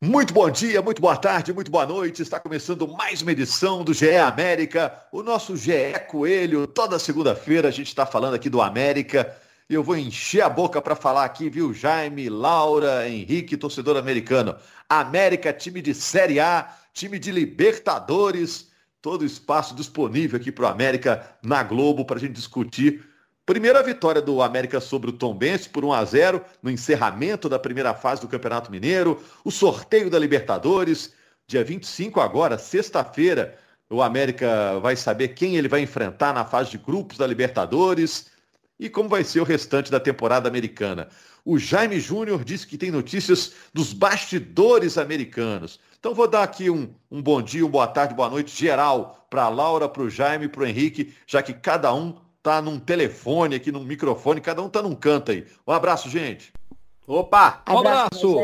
Muito 0.00 0.32
bom 0.32 0.48
dia, 0.48 0.80
muito 0.80 1.02
boa 1.02 1.16
tarde, 1.16 1.52
muito 1.52 1.72
boa 1.72 1.84
noite. 1.84 2.22
Está 2.22 2.38
começando 2.38 2.86
mais 2.86 3.20
uma 3.20 3.32
edição 3.32 3.82
do 3.82 3.92
GE 3.92 4.14
América, 4.14 4.96
o 5.10 5.24
nosso 5.24 5.56
GE 5.56 5.92
Coelho. 6.06 6.68
Toda 6.68 7.00
segunda-feira 7.00 7.66
a 7.66 7.72
gente 7.72 7.88
está 7.88 8.06
falando 8.06 8.34
aqui 8.34 8.48
do 8.48 8.62
América 8.62 9.36
e 9.68 9.74
eu 9.74 9.82
vou 9.82 9.96
encher 9.96 10.42
a 10.42 10.48
boca 10.48 10.80
para 10.80 10.94
falar 10.94 11.24
aqui, 11.24 11.50
viu, 11.50 11.74
Jaime, 11.74 12.28
Laura, 12.28 13.08
Henrique, 13.08 13.56
torcedor 13.56 13.96
americano. 13.96 14.54
América, 14.88 15.52
time 15.52 15.82
de 15.82 15.92
Série 15.92 16.38
A, 16.38 16.72
time 16.92 17.18
de 17.18 17.32
Libertadores, 17.32 18.70
todo 19.02 19.24
espaço 19.24 19.74
disponível 19.74 20.38
aqui 20.38 20.52
para 20.52 20.66
o 20.66 20.68
América 20.68 21.28
na 21.42 21.64
Globo 21.64 22.04
para 22.04 22.18
a 22.18 22.20
gente 22.20 22.34
discutir 22.34 23.04
Primeira 23.48 23.82
vitória 23.82 24.20
do 24.20 24.42
América 24.42 24.78
sobre 24.78 25.08
o 25.08 25.12
Tombense 25.14 25.70
por 25.70 25.82
1 25.82 25.94
a 25.94 26.04
0 26.04 26.44
no 26.62 26.70
encerramento 26.70 27.48
da 27.48 27.58
primeira 27.58 27.94
fase 27.94 28.20
do 28.20 28.28
Campeonato 28.28 28.70
Mineiro, 28.70 29.24
o 29.42 29.50
sorteio 29.50 30.10
da 30.10 30.18
Libertadores, 30.18 31.14
dia 31.46 31.64
25 31.64 32.20
agora, 32.20 32.58
sexta-feira, 32.58 33.56
o 33.88 34.02
América 34.02 34.78
vai 34.80 34.96
saber 34.96 35.28
quem 35.28 35.56
ele 35.56 35.66
vai 35.66 35.80
enfrentar 35.80 36.34
na 36.34 36.44
fase 36.44 36.72
de 36.72 36.76
grupos 36.76 37.16
da 37.16 37.26
Libertadores 37.26 38.26
e 38.78 38.90
como 38.90 39.08
vai 39.08 39.24
ser 39.24 39.40
o 39.40 39.44
restante 39.44 39.90
da 39.90 39.98
temporada 39.98 40.46
americana. 40.46 41.08
O 41.42 41.58
Jaime 41.58 41.98
Júnior 41.98 42.44
disse 42.44 42.66
que 42.66 42.76
tem 42.76 42.90
notícias 42.90 43.54
dos 43.72 43.94
bastidores 43.94 44.98
americanos. 44.98 45.80
Então 45.98 46.14
vou 46.14 46.28
dar 46.28 46.42
aqui 46.42 46.68
um, 46.68 46.94
um 47.10 47.22
bom 47.22 47.40
dia, 47.40 47.64
uma 47.64 47.70
boa 47.70 47.86
tarde, 47.86 48.12
boa 48.12 48.28
noite 48.28 48.54
geral 48.54 49.26
para 49.30 49.44
a 49.44 49.48
Laura, 49.48 49.88
para 49.88 50.02
o 50.02 50.10
Jaime, 50.10 50.48
para 50.48 50.64
o 50.64 50.66
Henrique, 50.66 51.14
já 51.26 51.42
que 51.42 51.54
cada 51.54 51.94
um 51.94 52.27
tá 52.42 52.62
num 52.62 52.78
telefone 52.78 53.56
aqui, 53.56 53.70
num 53.72 53.84
microfone, 53.84 54.40
cada 54.40 54.62
um 54.62 54.68
tá 54.68 54.82
num 54.82 54.94
canto 54.94 55.30
aí. 55.30 55.46
Um 55.66 55.72
abraço, 55.72 56.08
gente. 56.08 56.52
Opa, 57.06 57.62
um 57.68 57.78
abraço. 57.78 58.36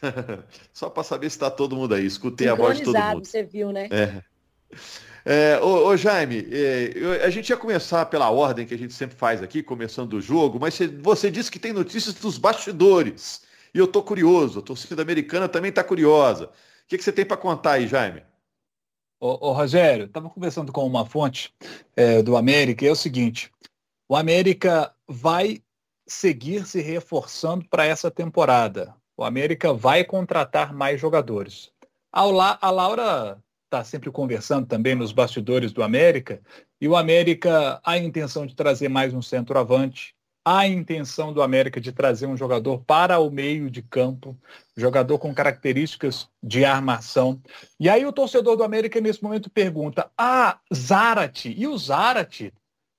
Só 0.72 0.88
para 0.88 1.02
saber 1.02 1.28
se 1.30 1.36
está 1.36 1.50
todo 1.50 1.76
mundo 1.76 1.94
aí. 1.94 2.06
Escutei 2.06 2.48
a 2.48 2.54
voz 2.54 2.78
de 2.78 2.84
todo 2.84 2.98
mundo. 2.98 3.24
Você 3.24 3.42
viu, 3.42 3.72
né? 3.72 3.88
É. 3.90 4.22
É, 5.24 5.60
ô, 5.60 5.88
ô 5.88 5.96
Jaime, 5.96 6.46
é, 6.50 6.92
eu, 6.94 7.24
a 7.24 7.28
gente 7.30 7.50
ia 7.50 7.56
começar 7.56 8.06
pela 8.06 8.30
ordem 8.30 8.66
que 8.66 8.72
a 8.72 8.78
gente 8.78 8.94
sempre 8.94 9.16
faz 9.16 9.42
aqui, 9.42 9.62
começando 9.62 10.14
o 10.14 10.20
jogo, 10.20 10.58
mas 10.58 10.74
você, 10.74 10.86
você 10.86 11.30
disse 11.30 11.50
que 11.50 11.58
tem 11.58 11.72
notícias 11.72 12.14
dos 12.14 12.38
bastidores. 12.38 13.42
E 13.74 13.78
eu 13.78 13.86
tô 13.86 14.02
curioso, 14.02 14.60
a 14.60 14.62
torcida 14.62 15.02
americana 15.02 15.48
também 15.48 15.68
está 15.68 15.84
curiosa. 15.84 16.46
O 16.46 16.50
que, 16.88 16.96
que 16.96 17.04
você 17.04 17.12
tem 17.12 17.24
para 17.24 17.36
contar 17.36 17.72
aí, 17.72 17.86
Jaime? 17.86 18.22
Ô, 19.20 19.48
ô 19.48 19.52
Rogério, 19.52 20.06
estava 20.06 20.30
conversando 20.30 20.72
com 20.72 20.86
uma 20.86 21.04
fonte 21.04 21.54
é, 21.94 22.22
do 22.22 22.38
América 22.38 22.84
e 22.84 22.88
é 22.88 22.90
o 22.90 22.96
seguinte: 22.96 23.52
o 24.08 24.16
América 24.16 24.94
vai 25.06 25.62
seguir 26.08 26.66
se 26.66 26.80
reforçando 26.80 27.68
para 27.68 27.84
essa 27.84 28.10
temporada. 28.10 28.94
O 29.16 29.22
América 29.22 29.74
vai 29.74 30.02
contratar 30.02 30.72
mais 30.72 30.98
jogadores. 30.98 31.70
A, 32.10 32.22
a 32.66 32.70
Laura 32.70 33.38
está 33.66 33.84
sempre 33.84 34.10
conversando 34.10 34.66
também 34.66 34.94
nos 34.94 35.12
bastidores 35.12 35.70
do 35.70 35.82
América, 35.82 36.42
e 36.80 36.88
o 36.88 36.96
América 36.96 37.80
a 37.84 37.96
intenção 37.98 38.46
de 38.46 38.56
trazer 38.56 38.88
mais 38.88 39.14
um 39.14 39.22
centroavante, 39.22 40.16
a 40.44 40.66
intenção 40.66 41.32
do 41.32 41.42
América 41.42 41.80
de 41.80 41.92
trazer 41.92 42.26
um 42.26 42.36
jogador 42.36 42.82
para 42.84 43.18
o 43.18 43.30
meio 43.30 43.70
de 43.70 43.82
campo, 43.82 44.36
jogador 44.76 45.18
com 45.18 45.34
características 45.34 46.28
de 46.42 46.64
armação. 46.64 47.40
E 47.78 47.88
aí 47.88 48.04
o 48.06 48.12
torcedor 48.12 48.56
do 48.56 48.64
América 48.64 49.00
nesse 49.00 49.22
momento 49.22 49.50
pergunta: 49.50 50.10
"Ah, 50.16 50.58
Zarate, 50.72 51.54
e 51.56 51.66
o 51.66 51.76
Zarate? 51.76 52.52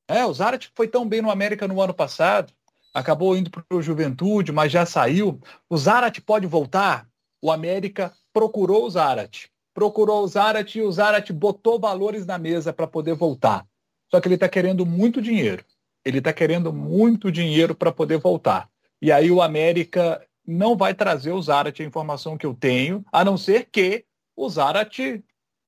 É, 0.07 0.25
o 0.25 0.33
Zarate 0.33 0.71
foi 0.75 0.87
tão 0.87 1.07
bem 1.07 1.21
no 1.21 1.31
América 1.31 1.67
no 1.67 1.81
ano 1.81 1.93
passado, 1.93 2.53
acabou 2.93 3.35
indo 3.35 3.49
para 3.49 3.63
o 3.71 3.81
Juventude, 3.81 4.51
mas 4.51 4.71
já 4.71 4.85
saiu. 4.85 5.39
O 5.69 5.77
Zarate 5.77 6.21
pode 6.21 6.45
voltar?" 6.47 7.09
O 7.41 7.51
América 7.51 8.13
procurou 8.31 8.85
o 8.85 8.89
Zarate. 8.89 9.51
Procurou 9.73 10.23
o 10.23 10.27
Zarate 10.27 10.77
e 10.79 10.81
o 10.83 10.91
Zarate 10.91 11.33
botou 11.33 11.79
valores 11.79 12.25
na 12.25 12.37
mesa 12.37 12.71
para 12.71 12.85
poder 12.85 13.15
voltar. 13.15 13.65
Só 14.11 14.19
que 14.19 14.27
ele 14.27 14.35
está 14.35 14.47
querendo 14.47 14.85
muito 14.85 15.21
dinheiro. 15.21 15.65
Ele 16.03 16.17
está 16.17 16.33
querendo 16.33 16.73
muito 16.73 17.31
dinheiro 17.31 17.75
para 17.75 17.91
poder 17.91 18.17
voltar. 18.17 18.69
E 19.01 19.11
aí 19.11 19.31
o 19.31 19.41
América 19.41 20.25
não 20.45 20.75
vai 20.75 20.93
trazer 20.93 21.31
o 21.31 21.41
Zarate, 21.41 21.83
a 21.83 21.85
informação 21.85 22.37
que 22.37 22.45
eu 22.45 22.53
tenho, 22.53 23.05
a 23.11 23.23
não 23.23 23.37
ser 23.37 23.69
que 23.71 24.05
o 24.35 24.49
Zarate 24.49 25.23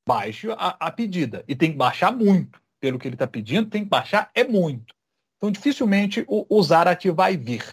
baixe 0.08 0.50
a, 0.52 0.76
a 0.80 0.92
pedida. 0.92 1.44
E 1.48 1.56
tem 1.56 1.72
que 1.72 1.78
baixar 1.78 2.12
muito. 2.12 2.62
Pelo 2.80 3.00
que 3.00 3.08
ele 3.08 3.16
está 3.16 3.28
pedindo, 3.28 3.70
tem 3.70 3.84
que 3.84 3.90
baixar 3.90 4.30
é 4.36 4.44
muito. 4.44 4.94
Então, 5.38 5.52
dificilmente 5.52 6.26
o, 6.28 6.46
o 6.50 6.62
Zarate 6.64 7.10
vai 7.10 7.38
vir. 7.38 7.64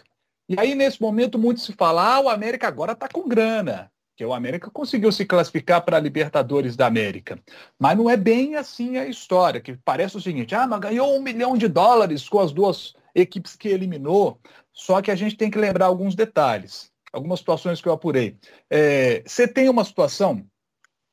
E 0.47 0.59
aí, 0.59 0.75
nesse 0.75 1.01
momento, 1.01 1.37
muito 1.37 1.61
se 1.61 1.73
fala, 1.73 2.15
ah, 2.15 2.21
o 2.21 2.29
América 2.29 2.67
agora 2.67 2.93
está 2.93 3.07
com 3.07 3.27
grana 3.27 3.91
que 4.21 4.25
o 4.25 4.35
América 4.35 4.69
conseguiu 4.69 5.11
se 5.11 5.25
classificar 5.25 5.81
para 5.81 5.97
a 5.97 5.99
Libertadores 5.99 6.75
da 6.75 6.85
América. 6.85 7.39
Mas 7.79 7.97
não 7.97 8.07
é 8.07 8.15
bem 8.15 8.55
assim 8.55 8.97
a 8.97 9.07
história, 9.07 9.59
que 9.59 9.75
parece 9.83 10.15
o 10.15 10.21
seguinte, 10.21 10.53
ah, 10.53 10.67
mas 10.67 10.79
ganhou 10.79 11.17
um 11.17 11.21
milhão 11.23 11.57
de 11.57 11.67
dólares 11.67 12.29
com 12.29 12.39
as 12.39 12.51
duas 12.51 12.93
equipes 13.15 13.55
que 13.55 13.69
eliminou, 13.69 14.39
só 14.71 15.01
que 15.01 15.09
a 15.09 15.15
gente 15.15 15.35
tem 15.35 15.49
que 15.49 15.57
lembrar 15.57 15.87
alguns 15.87 16.13
detalhes, 16.13 16.91
algumas 17.11 17.39
situações 17.39 17.81
que 17.81 17.89
eu 17.89 17.93
apurei. 17.93 18.37
É, 18.69 19.23
você 19.25 19.47
tem 19.47 19.67
uma 19.67 19.83
situação, 19.83 20.45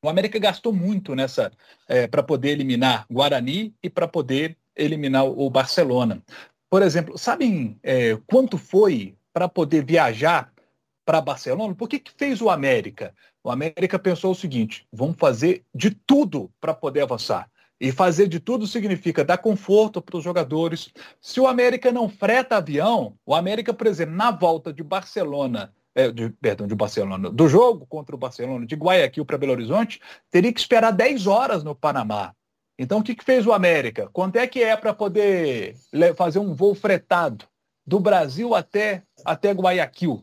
o 0.05 0.09
América 0.11 0.39
gastou 0.39 0.75
muito 0.75 1.15
nessa 1.15 1.51
é, 1.89 2.07
para 2.07 2.23
poder 2.23 2.51
eliminar 2.51 3.07
Guarani 3.11 3.75
e 3.83 3.89
para 3.89 4.07
poder 4.07 4.55
eliminar 4.77 5.25
o 5.25 5.49
Barcelona. 5.49 6.23
Por 6.69 6.83
exemplo, 6.83 7.17
sabem 7.17 7.81
é, 7.83 8.19
quanto 8.27 8.59
foi 8.59 9.17
para 9.33 9.49
poder 9.49 9.83
viajar 9.83 10.53
para 11.09 11.23
Barcelona, 11.23 11.75
por 11.75 11.89
que, 11.89 11.99
que 11.99 12.13
fez 12.19 12.43
o 12.43 12.51
América? 12.51 13.15
O 13.43 13.51
América 13.51 13.99
pensou 13.99 14.33
o 14.33 14.35
seguinte: 14.35 14.87
vamos 14.93 15.17
fazer 15.17 15.65
de 15.75 15.91
tudo 15.91 16.51
para 16.61 16.75
poder 16.75 17.01
avançar. 17.01 17.51
E 17.81 17.91
fazer 17.91 18.29
de 18.29 18.39
tudo 18.39 18.67
significa 18.67 19.25
dar 19.25 19.39
conforto 19.39 20.03
para 20.03 20.19
os 20.19 20.23
jogadores. 20.23 20.91
Se 21.19 21.41
o 21.41 21.47
América 21.47 21.91
não 21.91 22.11
freta 22.11 22.59
avião, 22.59 23.15
o 23.25 23.35
América, 23.35 23.73
por 23.73 23.87
exemplo, 23.87 24.15
na 24.17 24.31
volta 24.31 24.71
de 24.71 24.83
Barcelona, 24.83 25.73
é, 25.95 26.11
de, 26.11 26.29
perdão, 26.29 26.67
de 26.67 26.75
Barcelona, 26.75 27.31
do 27.31 27.49
jogo 27.49 27.87
contra 27.87 28.15
o 28.15 28.19
Barcelona, 28.19 28.67
de 28.67 28.75
Guayaquil 28.75 29.25
para 29.25 29.39
Belo 29.39 29.53
Horizonte, 29.53 30.03
teria 30.31 30.53
que 30.53 30.61
esperar 30.61 30.91
10 30.91 31.27
horas 31.27 31.65
no 31.65 31.75
Panamá. 31.75 32.35
Então, 32.79 32.99
o 32.99 33.03
que, 33.03 33.15
que 33.15 33.25
fez 33.25 33.47
o 33.47 33.53
América? 33.55 34.11
Quanto 34.13 34.37
é 34.37 34.47
que 34.47 34.63
é 34.63 34.77
para 34.77 34.93
poder 34.93 35.75
fazer 36.17 36.39
um 36.39 36.53
voo 36.53 36.75
fretado 36.75 37.47
do 37.87 37.99
Brasil 37.99 38.55
até, 38.55 39.05
até 39.25 39.53
Guayaquil? 39.53 40.23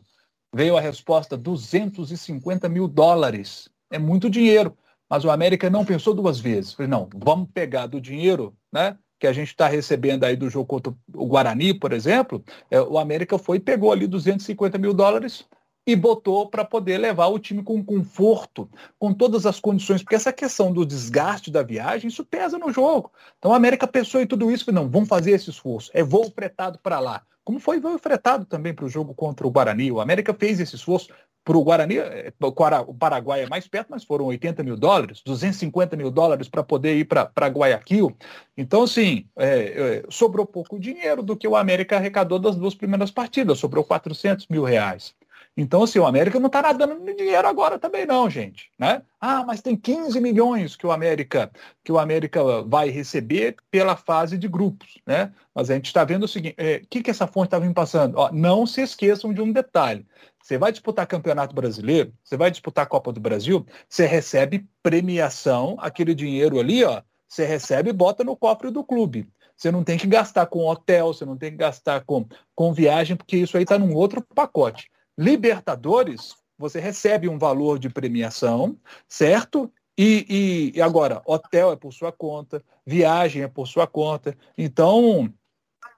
Veio 0.56 0.74
a 0.74 0.80
resposta 0.80 1.36
250 1.36 2.66
mil 2.66 2.88
dólares. 2.88 3.68
É 3.90 3.98
muito 3.98 4.30
dinheiro. 4.30 4.74
Mas 5.08 5.22
o 5.22 5.30
América 5.30 5.68
não 5.68 5.84
pensou 5.84 6.14
duas 6.14 6.40
vezes. 6.40 6.72
Falei, 6.72 6.88
não, 6.88 7.10
vamos 7.14 7.50
pegar 7.52 7.86
do 7.86 8.00
dinheiro, 8.00 8.56
né? 8.72 8.96
Que 9.20 9.26
a 9.26 9.32
gente 9.34 9.48
está 9.48 9.68
recebendo 9.68 10.24
aí 10.24 10.34
do 10.34 10.48
jogo 10.48 10.66
contra 10.66 10.94
o 11.14 11.26
Guarani, 11.26 11.74
por 11.74 11.92
exemplo. 11.92 12.42
É, 12.70 12.80
o 12.80 12.98
América 12.98 13.38
foi 13.38 13.58
e 13.58 13.60
pegou 13.60 13.92
ali 13.92 14.06
250 14.06 14.78
mil 14.78 14.94
dólares 14.94 15.46
e 15.86 15.94
botou 15.94 16.48
para 16.48 16.64
poder 16.64 16.98
levar 16.98 17.28
o 17.28 17.38
time 17.38 17.62
com 17.62 17.84
conforto, 17.84 18.68
com 18.98 19.14
todas 19.14 19.46
as 19.46 19.60
condições, 19.60 20.02
porque 20.02 20.16
essa 20.16 20.32
questão 20.32 20.72
do 20.72 20.84
desgaste 20.84 21.50
da 21.50 21.62
viagem, 21.62 22.08
isso 22.08 22.24
pesa 22.24 22.58
no 22.58 22.72
jogo. 22.72 23.12
Então 23.38 23.52
a 23.52 23.56
América 23.56 23.86
pensou 23.86 24.20
em 24.20 24.26
tudo 24.26 24.50
isso, 24.50 24.64
falou, 24.64 24.82
não, 24.82 24.90
vamos 24.90 25.08
fazer 25.08 25.30
esse 25.30 25.50
esforço, 25.50 25.90
é 25.94 26.02
voo 26.02 26.30
pretado 26.30 26.78
para 26.82 26.98
lá 26.98 27.22
como 27.46 27.60
foi 27.60 27.80
fretado 28.00 28.44
também 28.44 28.74
para 28.74 28.84
o 28.84 28.88
jogo 28.88 29.14
contra 29.14 29.46
o 29.46 29.50
Guarani. 29.52 29.92
O 29.92 30.00
América 30.00 30.34
fez 30.34 30.58
esse 30.58 30.74
esforço 30.74 31.14
para 31.44 31.56
o 31.56 31.62
Guarani, 31.62 31.98
eh, 31.98 32.32
o 32.40 32.92
Paraguai 32.92 33.44
é 33.44 33.48
mais 33.48 33.68
perto, 33.68 33.86
mas 33.90 34.02
foram 34.02 34.24
80 34.24 34.64
mil 34.64 34.76
dólares, 34.76 35.22
250 35.24 35.96
mil 35.96 36.10
dólares 36.10 36.48
para 36.48 36.64
poder 36.64 36.96
ir 36.96 37.04
para 37.04 37.46
Guayaquil. 37.46 38.16
Então, 38.56 38.82
assim, 38.82 39.28
é, 39.36 40.04
sobrou 40.08 40.44
pouco 40.44 40.76
dinheiro 40.76 41.22
do 41.22 41.36
que 41.36 41.46
o 41.46 41.54
América 41.54 41.94
arrecadou 41.94 42.40
das 42.40 42.56
duas 42.56 42.74
primeiras 42.74 43.12
partidas, 43.12 43.60
sobrou 43.60 43.84
400 43.84 44.48
mil 44.48 44.64
reais. 44.64 45.14
Então, 45.56 45.84
assim, 45.84 45.98
o 45.98 46.06
América 46.06 46.38
não 46.38 46.48
está 46.48 46.60
nadando 46.60 47.14
dinheiro 47.14 47.48
agora 47.48 47.78
também 47.78 48.04
não, 48.04 48.28
gente. 48.28 48.70
Né? 48.78 49.02
Ah, 49.18 49.42
mas 49.42 49.62
tem 49.62 49.74
15 49.74 50.20
milhões 50.20 50.76
que 50.76 50.86
o 50.86 50.92
América 50.92 51.50
que 51.82 51.90
o 51.90 51.98
América 51.98 52.62
vai 52.62 52.90
receber 52.90 53.56
pela 53.70 53.96
fase 53.96 54.36
de 54.36 54.46
grupos. 54.48 54.98
Né? 55.06 55.32
Mas 55.54 55.70
a 55.70 55.74
gente 55.74 55.86
está 55.86 56.04
vendo 56.04 56.24
o 56.24 56.28
seguinte, 56.28 56.56
o 56.58 56.62
é, 56.62 56.82
que, 56.90 57.02
que 57.02 57.10
essa 57.10 57.26
fonte 57.26 57.46
estava 57.46 57.62
tá 57.62 57.68
me 57.68 57.74
passando? 57.74 58.18
Ó, 58.18 58.30
não 58.32 58.66
se 58.66 58.82
esqueçam 58.82 59.32
de 59.32 59.40
um 59.40 59.50
detalhe. 59.50 60.06
Você 60.42 60.58
vai 60.58 60.70
disputar 60.70 61.06
Campeonato 61.06 61.54
Brasileiro, 61.54 62.12
você 62.22 62.36
vai 62.36 62.50
disputar 62.50 62.84
a 62.84 62.88
Copa 62.88 63.10
do 63.10 63.18
Brasil, 63.18 63.66
você 63.88 64.06
recebe 64.06 64.68
premiação, 64.82 65.76
aquele 65.80 66.14
dinheiro 66.14 66.60
ali, 66.60 66.84
ó, 66.84 67.02
você 67.26 67.44
recebe 67.44 67.90
e 67.90 67.92
bota 67.92 68.22
no 68.22 68.36
cofre 68.36 68.70
do 68.70 68.84
clube. 68.84 69.28
Você 69.56 69.70
não 69.70 69.82
tem 69.82 69.96
que 69.96 70.06
gastar 70.06 70.46
com 70.46 70.66
hotel, 70.66 71.08
você 71.08 71.24
não 71.24 71.36
tem 71.36 71.50
que 71.50 71.56
gastar 71.56 72.04
com, 72.04 72.26
com 72.54 72.72
viagem, 72.74 73.16
porque 73.16 73.38
isso 73.38 73.56
aí 73.56 73.62
está 73.62 73.78
num 73.78 73.94
outro 73.94 74.22
pacote. 74.34 74.88
Libertadores, 75.18 76.36
você 76.58 76.80
recebe 76.80 77.28
um 77.28 77.38
valor 77.38 77.78
de 77.78 77.88
premiação, 77.88 78.78
certo? 79.08 79.72
E, 79.98 80.26
e, 80.28 80.78
e, 80.78 80.82
agora, 80.82 81.22
hotel 81.24 81.72
é 81.72 81.76
por 81.76 81.92
sua 81.92 82.12
conta, 82.12 82.62
viagem 82.84 83.42
é 83.42 83.48
por 83.48 83.66
sua 83.66 83.86
conta. 83.86 84.36
Então, 84.58 85.32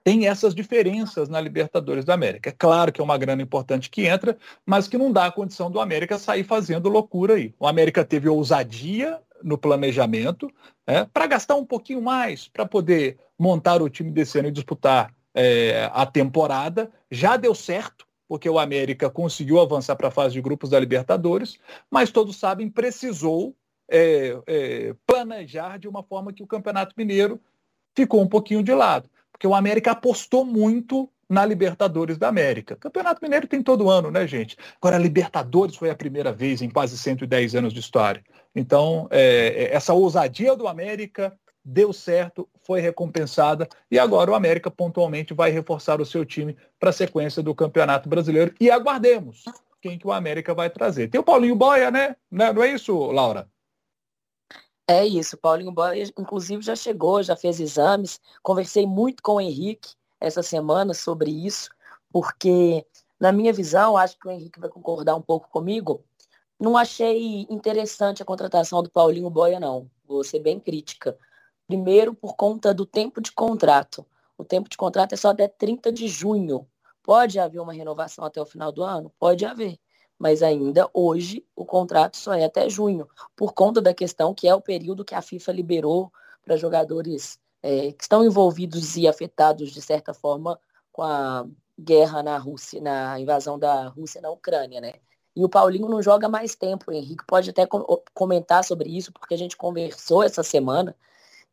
tem 0.04 0.26
essas 0.26 0.54
diferenças 0.54 1.28
na 1.28 1.40
Libertadores 1.40 2.04
da 2.04 2.14
América. 2.14 2.50
É 2.50 2.52
claro 2.52 2.92
que 2.92 3.00
é 3.00 3.04
uma 3.04 3.18
grana 3.18 3.42
importante 3.42 3.90
que 3.90 4.06
entra, 4.06 4.38
mas 4.64 4.88
que 4.88 4.96
não 4.96 5.12
dá 5.12 5.26
a 5.26 5.32
condição 5.32 5.70
do 5.70 5.80
América 5.80 6.18
sair 6.18 6.44
fazendo 6.44 6.88
loucura 6.88 7.34
aí. 7.34 7.54
O 7.58 7.66
América 7.66 8.04
teve 8.04 8.28
ousadia 8.28 9.20
no 9.42 9.58
planejamento 9.58 10.50
né, 10.86 11.06
para 11.12 11.26
gastar 11.26 11.56
um 11.56 11.64
pouquinho 11.64 12.00
mais, 12.00 12.48
para 12.48 12.64
poder 12.64 13.18
montar 13.38 13.82
o 13.82 13.90
time 13.90 14.10
desse 14.10 14.38
ano 14.38 14.48
e 14.48 14.52
disputar 14.52 15.12
é, 15.34 15.90
a 15.92 16.06
temporada. 16.06 16.90
Já 17.10 17.36
deu 17.36 17.54
certo, 17.54 18.06
porque 18.28 18.48
o 18.48 18.58
América 18.58 19.08
conseguiu 19.08 19.58
avançar 19.58 19.96
para 19.96 20.08
a 20.08 20.12
fase 20.12 20.34
de 20.34 20.42
grupos 20.42 20.70
da 20.70 20.78
Libertadores, 20.78 21.58
mas 21.90 22.10
todos 22.10 22.36
sabem, 22.36 22.68
precisou 22.68 23.56
é, 23.90 24.38
é, 24.46 24.94
planejar 25.06 25.78
de 25.78 25.88
uma 25.88 26.02
forma 26.02 26.32
que 26.32 26.42
o 26.42 26.46
Campeonato 26.46 26.94
Mineiro 26.96 27.40
ficou 27.96 28.20
um 28.20 28.28
pouquinho 28.28 28.62
de 28.62 28.74
lado. 28.74 29.08
Porque 29.32 29.46
o 29.46 29.54
América 29.54 29.92
apostou 29.92 30.44
muito 30.44 31.10
na 31.28 31.44
Libertadores 31.44 32.16
da 32.16 32.28
América. 32.28 32.76
Campeonato 32.76 33.22
Mineiro 33.22 33.46
tem 33.46 33.62
todo 33.62 33.90
ano, 33.90 34.10
né, 34.10 34.26
gente? 34.26 34.56
Agora, 34.80 34.96
a 34.96 34.98
Libertadores 34.98 35.76
foi 35.76 35.90
a 35.90 35.96
primeira 35.96 36.32
vez 36.32 36.62
em 36.62 36.70
quase 36.70 36.96
110 36.96 37.54
anos 37.54 37.72
de 37.72 37.80
história. 37.80 38.24
Então, 38.54 39.06
é, 39.10 39.68
é, 39.70 39.74
essa 39.74 39.92
ousadia 39.92 40.56
do 40.56 40.66
América 40.66 41.36
deu 41.68 41.92
certo, 41.92 42.48
foi 42.62 42.80
recompensada 42.80 43.68
e 43.90 43.98
agora 43.98 44.30
o 44.30 44.34
América 44.34 44.70
pontualmente 44.70 45.34
vai 45.34 45.50
reforçar 45.50 46.00
o 46.00 46.06
seu 46.06 46.24
time 46.24 46.56
para 46.80 46.88
a 46.88 46.94
sequência 46.94 47.42
do 47.42 47.54
Campeonato 47.54 48.08
Brasileiro 48.08 48.54
e 48.58 48.70
aguardemos 48.70 49.44
quem 49.82 49.98
que 49.98 50.06
o 50.06 50.12
América 50.12 50.54
vai 50.54 50.70
trazer. 50.70 51.08
Tem 51.08 51.20
o 51.20 51.24
Paulinho 51.24 51.54
Boia, 51.54 51.90
né? 51.90 52.16
Não 52.30 52.62
é 52.62 52.72
isso, 52.72 52.96
Laura? 53.12 53.50
É 54.88 55.06
isso, 55.06 55.36
Paulinho 55.36 55.70
Boia, 55.70 56.10
inclusive, 56.18 56.62
já 56.62 56.74
chegou, 56.74 57.22
já 57.22 57.36
fez 57.36 57.60
exames. 57.60 58.18
Conversei 58.42 58.86
muito 58.86 59.22
com 59.22 59.34
o 59.34 59.40
Henrique 59.40 59.90
essa 60.18 60.42
semana 60.42 60.94
sobre 60.94 61.30
isso, 61.30 61.68
porque, 62.10 62.82
na 63.20 63.30
minha 63.30 63.52
visão, 63.52 63.94
acho 63.94 64.18
que 64.18 64.26
o 64.26 64.30
Henrique 64.30 64.58
vai 64.58 64.70
concordar 64.70 65.14
um 65.14 65.22
pouco 65.22 65.50
comigo. 65.50 66.02
Não 66.58 66.78
achei 66.78 67.46
interessante 67.50 68.22
a 68.22 68.24
contratação 68.26 68.82
do 68.82 68.90
Paulinho 68.90 69.28
Boia, 69.28 69.60
não. 69.60 69.90
Vou 70.06 70.24
ser 70.24 70.38
bem 70.38 70.58
crítica. 70.58 71.16
Primeiro, 71.68 72.14
por 72.14 72.34
conta 72.34 72.74
do 72.74 72.84
tempo 72.84 73.20
de 73.20 73.30
contrato. 73.30 74.04
O 74.36 74.44
tempo 74.44 74.68
de 74.68 74.76
contrato 74.76 75.12
é 75.12 75.16
só 75.16 75.28
até 75.28 75.46
30 75.46 75.92
de 75.92 76.08
junho. 76.08 76.66
Pode 77.02 77.38
haver 77.38 77.60
uma 77.60 77.72
renovação 77.72 78.24
até 78.24 78.40
o 78.40 78.46
final 78.46 78.72
do 78.72 78.82
ano? 78.82 79.12
Pode 79.18 79.44
haver 79.44 79.78
mas 80.18 80.42
ainda 80.42 80.90
hoje 80.92 81.46
o 81.54 81.64
contrato 81.64 82.16
só 82.16 82.34
é 82.34 82.44
até 82.44 82.68
junho, 82.68 83.08
por 83.36 83.52
conta 83.52 83.80
da 83.80 83.94
questão 83.94 84.34
que 84.34 84.48
é 84.48 84.54
o 84.54 84.60
período 84.60 85.04
que 85.04 85.14
a 85.14 85.22
FIFA 85.22 85.52
liberou 85.52 86.12
para 86.44 86.56
jogadores 86.56 87.38
é, 87.62 87.92
que 87.92 88.02
estão 88.02 88.24
envolvidos 88.24 88.96
e 88.96 89.06
afetados 89.06 89.70
de 89.70 89.80
certa 89.80 90.12
forma 90.12 90.58
com 90.90 91.02
a 91.02 91.46
guerra 91.78 92.22
na 92.22 92.36
Rússia, 92.36 92.80
na 92.80 93.18
invasão 93.20 93.58
da 93.58 93.88
Rússia 93.88 94.20
na 94.20 94.30
Ucrânia, 94.30 94.80
né? 94.80 94.94
E 95.36 95.44
o 95.44 95.48
Paulinho 95.48 95.88
não 95.88 96.02
joga 96.02 96.28
mais 96.28 96.56
tempo. 96.56 96.90
O 96.90 96.92
Henrique 96.92 97.24
pode 97.24 97.50
até 97.50 97.64
comentar 98.12 98.64
sobre 98.64 98.90
isso, 98.90 99.12
porque 99.12 99.34
a 99.34 99.38
gente 99.38 99.56
conversou 99.56 100.24
essa 100.24 100.42
semana. 100.42 100.96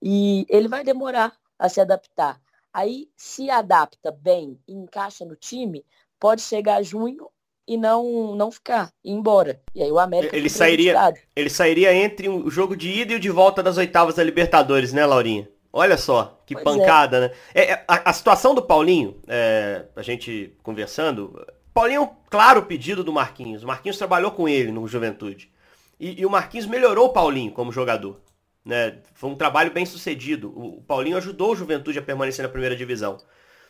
E 0.01 0.45
ele 0.49 0.67
vai 0.67 0.83
demorar 0.83 1.33
a 1.57 1.69
se 1.69 1.79
adaptar. 1.81 2.39
Aí, 2.73 3.07
se 3.15 3.49
adapta 3.49 4.11
bem 4.11 4.59
e 4.67 4.73
encaixa 4.73 5.23
no 5.23 5.35
time, 5.35 5.85
pode 6.19 6.41
chegar 6.41 6.83
junho 6.83 7.29
e 7.67 7.77
não 7.77 8.35
não 8.35 8.51
ficar, 8.51 8.91
ir 9.03 9.11
embora. 9.11 9.61
E 9.73 9.81
aí 9.81 9.91
o 9.91 9.99
América 9.99 10.35
ele 10.35 10.49
sairia 10.49 11.13
ele 11.35 11.49
sairia 11.49 11.93
entre 11.93 12.29
o 12.29 12.49
jogo 12.49 12.75
de 12.75 12.89
ida 12.89 13.13
e 13.13 13.15
o 13.15 13.19
de 13.19 13.29
volta 13.29 13.63
das 13.63 13.77
oitavas 13.77 14.15
da 14.15 14.23
Libertadores, 14.23 14.93
né, 14.93 15.05
Laurinha? 15.05 15.49
Olha 15.71 15.97
só, 15.97 16.41
que 16.45 16.53
pois 16.53 16.65
é. 16.65 16.79
pancada, 16.79 17.17
é. 17.17 17.19
né? 17.19 17.31
É, 17.53 17.73
a, 17.87 18.09
a, 18.09 18.13
situação 18.13 18.55
do 18.55 18.61
Paulinho, 18.61 19.19
é, 19.27 19.85
a 19.93 20.01
gente 20.01 20.55
conversando, 20.63 21.45
Paulinho 21.73 21.97
é 21.97 22.01
um 22.01 22.09
claro 22.29 22.63
pedido 22.63 23.03
do 23.03 23.11
Marquinhos. 23.11 23.61
O 23.61 23.67
Marquinhos 23.67 23.97
trabalhou 23.97 24.31
com 24.31 24.47
ele 24.47 24.71
no 24.71 24.87
Juventude. 24.87 25.51
E, 25.99 26.21
e 26.21 26.25
o 26.25 26.29
Marquinhos 26.29 26.65
melhorou 26.65 27.07
o 27.07 27.13
Paulinho 27.13 27.51
como 27.51 27.73
jogador. 27.73 28.21
Né? 28.65 28.97
Foi 29.13 29.29
um 29.29 29.35
trabalho 29.35 29.71
bem 29.71 29.85
sucedido. 29.85 30.49
O, 30.49 30.81
Paulinho 30.81 31.17
ajudou 31.17 31.51
o 31.51 31.55
Juventude 31.55 31.99
a 31.99 32.01
permanecer 32.01 32.43
na 32.43 32.49
primeira 32.49 32.75
divisão. 32.75 33.17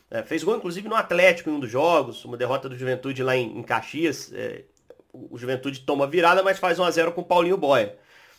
É, 0.10 0.24
fez 0.24 0.44
gol, 0.44 0.56
inclusive, 0.56 0.88
no 0.88 0.96
Atlético 0.96 1.50
em 1.50 1.54
um 1.54 1.60
dos 1.60 1.70
jogos, 1.70 2.24
uma 2.24 2.38
derrota 2.38 2.70
do 2.70 2.78
Juventude 2.78 3.22
lá 3.22 3.36
em, 3.36 3.58
em 3.58 3.62
Caxias. 3.62 4.32
É, 4.34 4.64
o 5.12 5.38
Juventude 5.38 5.82
toma 5.82 6.08
virada, 6.08 6.42
mas 6.42 6.60
faz 6.60 6.80
1x0 6.80 7.12
com 7.12 7.22
o 7.22 7.26
Paulinho 7.26 7.58
Boia. 7.58 7.98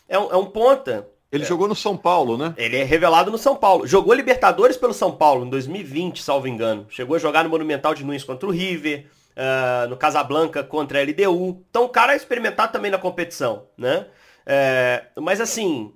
É 0.08 0.19
um, 0.19 0.31
é 0.31 0.37
um 0.37 0.47
ponta. 0.47 1.08
Ele 1.31 1.43
é, 1.43 1.47
jogou 1.47 1.69
no 1.69 1.75
São 1.75 1.97
Paulo, 1.97 2.38
né? 2.38 2.55
Ele 2.56 2.76
é 2.76 2.85
revelado 2.85 3.31
no 3.31 3.38
São 3.38 3.56
Paulo. 3.56 3.87
Jogou 3.87 4.14
Libertadores 4.14 4.76
pelo 4.76 4.94
São 4.94 5.12
Paulo 5.12 5.44
em 5.44 5.50
2020, 5.50 6.23
salvo 6.23 6.47
engano. 6.49 6.87
Chegou 6.88 7.17
a 7.17 7.19
jogar 7.19 7.43
no 7.43 7.50
Monumental 7.50 7.94
de 7.94 8.05
Nunes 8.05 8.25
contra 8.25 8.49
o 8.49 8.52
River, 8.52 9.06
uh, 9.37 9.88
no 9.88 9.97
Casablanca 9.97 10.62
contra 10.62 11.00
a 11.00 11.02
LDU. 11.02 11.64
Então 11.69 11.85
o 11.85 11.88
cara 11.88 12.14
é 12.14 12.17
experimentado 12.17 12.73
também 12.73 12.91
na 12.91 12.99
competição, 12.99 13.64
né? 13.76 14.06
É, 14.47 15.06
mas 15.17 15.41
assim, 15.41 15.93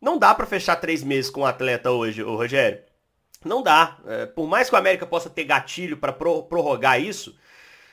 não 0.00 0.18
dá 0.18 0.34
para 0.34 0.46
fechar 0.46 0.76
três 0.76 1.02
meses 1.02 1.30
com 1.30 1.42
um 1.42 1.46
atleta 1.46 1.90
hoje, 1.90 2.22
o 2.22 2.34
Rogério. 2.34 2.82
Não 3.44 3.62
dá. 3.62 3.98
É, 4.06 4.26
por 4.26 4.46
mais 4.46 4.68
que 4.68 4.74
o 4.74 4.78
América 4.78 5.06
possa 5.06 5.28
ter 5.28 5.44
gatilho 5.44 5.96
para 5.96 6.12
prorrogar 6.12 7.00
isso, 7.00 7.36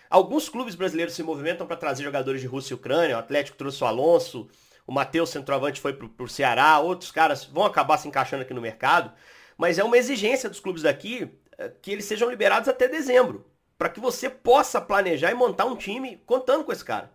alguns 0.10 0.50
clubes 0.50 0.76
brasileiros 0.76 1.16
se 1.16 1.24
movimentam 1.24 1.68
para 1.68 1.76
trazer 1.78 2.04
jogadores 2.04 2.42
de 2.42 2.48
Rússia 2.48 2.74
e 2.74 2.76
Ucrânia. 2.76 3.16
O 3.16 3.20
Atlético 3.20 3.58
trouxe 3.58 3.84
o 3.84 3.88
Alonso, 3.88 4.50
o 4.86 4.92
Matheus, 4.92 5.30
centroavante, 5.30 5.82
foi 5.82 5.94
para 5.94 6.24
o 6.24 6.30
Ceará. 6.30 6.80
Outros 6.80 7.12
caras 7.12 7.46
vão 7.46 7.66
acabar 7.66 7.98
se 7.98 8.08
encaixando 8.08 8.44
aqui 8.44 8.54
no 8.54 8.62
mercado. 8.62 9.12
Mas 9.58 9.78
é 9.78 9.84
uma 9.84 9.98
exigência 9.98 10.50
dos 10.50 10.60
clubes 10.60 10.84
daqui 10.84 11.30
é, 11.58 11.70
que 11.82 11.92
eles 11.92 12.06
sejam 12.06 12.30
liberados 12.30 12.70
até 12.70 12.88
dezembro. 12.88 13.46
Para 13.78 13.90
que 13.90 14.00
você 14.00 14.30
possa 14.30 14.82
planejar 14.82 15.32
e 15.32 15.36
montar 15.36 15.66
um 15.66 15.76
time 15.76 16.18
contando 16.26 16.64
com 16.64 16.72
esse 16.72 16.84
cara. 16.84 17.12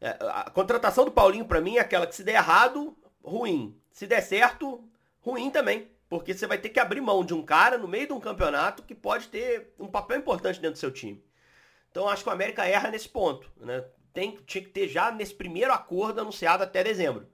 É, 0.00 0.16
a 0.20 0.50
contratação 0.50 1.04
do 1.04 1.10
Paulinho, 1.10 1.46
para 1.46 1.60
mim, 1.60 1.76
é 1.76 1.80
aquela 1.80 2.06
que 2.06 2.14
se 2.14 2.22
der 2.22 2.34
errado, 2.34 2.96
ruim. 3.24 3.76
Se 3.96 4.06
der 4.06 4.20
certo, 4.20 4.86
ruim 5.22 5.48
também. 5.48 5.88
Porque 6.06 6.34
você 6.34 6.46
vai 6.46 6.58
ter 6.58 6.68
que 6.68 6.78
abrir 6.78 7.00
mão 7.00 7.24
de 7.24 7.32
um 7.32 7.42
cara 7.42 7.78
no 7.78 7.88
meio 7.88 8.06
de 8.06 8.12
um 8.12 8.20
campeonato 8.20 8.82
que 8.82 8.94
pode 8.94 9.28
ter 9.28 9.72
um 9.78 9.88
papel 9.88 10.18
importante 10.18 10.60
dentro 10.60 10.74
do 10.74 10.78
seu 10.78 10.90
time. 10.90 11.24
Então 11.90 12.06
acho 12.06 12.22
que 12.22 12.28
o 12.28 12.32
América 12.32 12.66
erra 12.66 12.90
nesse 12.90 13.08
ponto. 13.08 13.50
Né? 13.56 13.82
Tem, 14.12 14.38
tinha 14.46 14.62
que 14.62 14.68
ter 14.68 14.86
já 14.86 15.10
nesse 15.10 15.32
primeiro 15.32 15.72
acordo 15.72 16.20
anunciado 16.20 16.62
até 16.62 16.84
dezembro. 16.84 17.26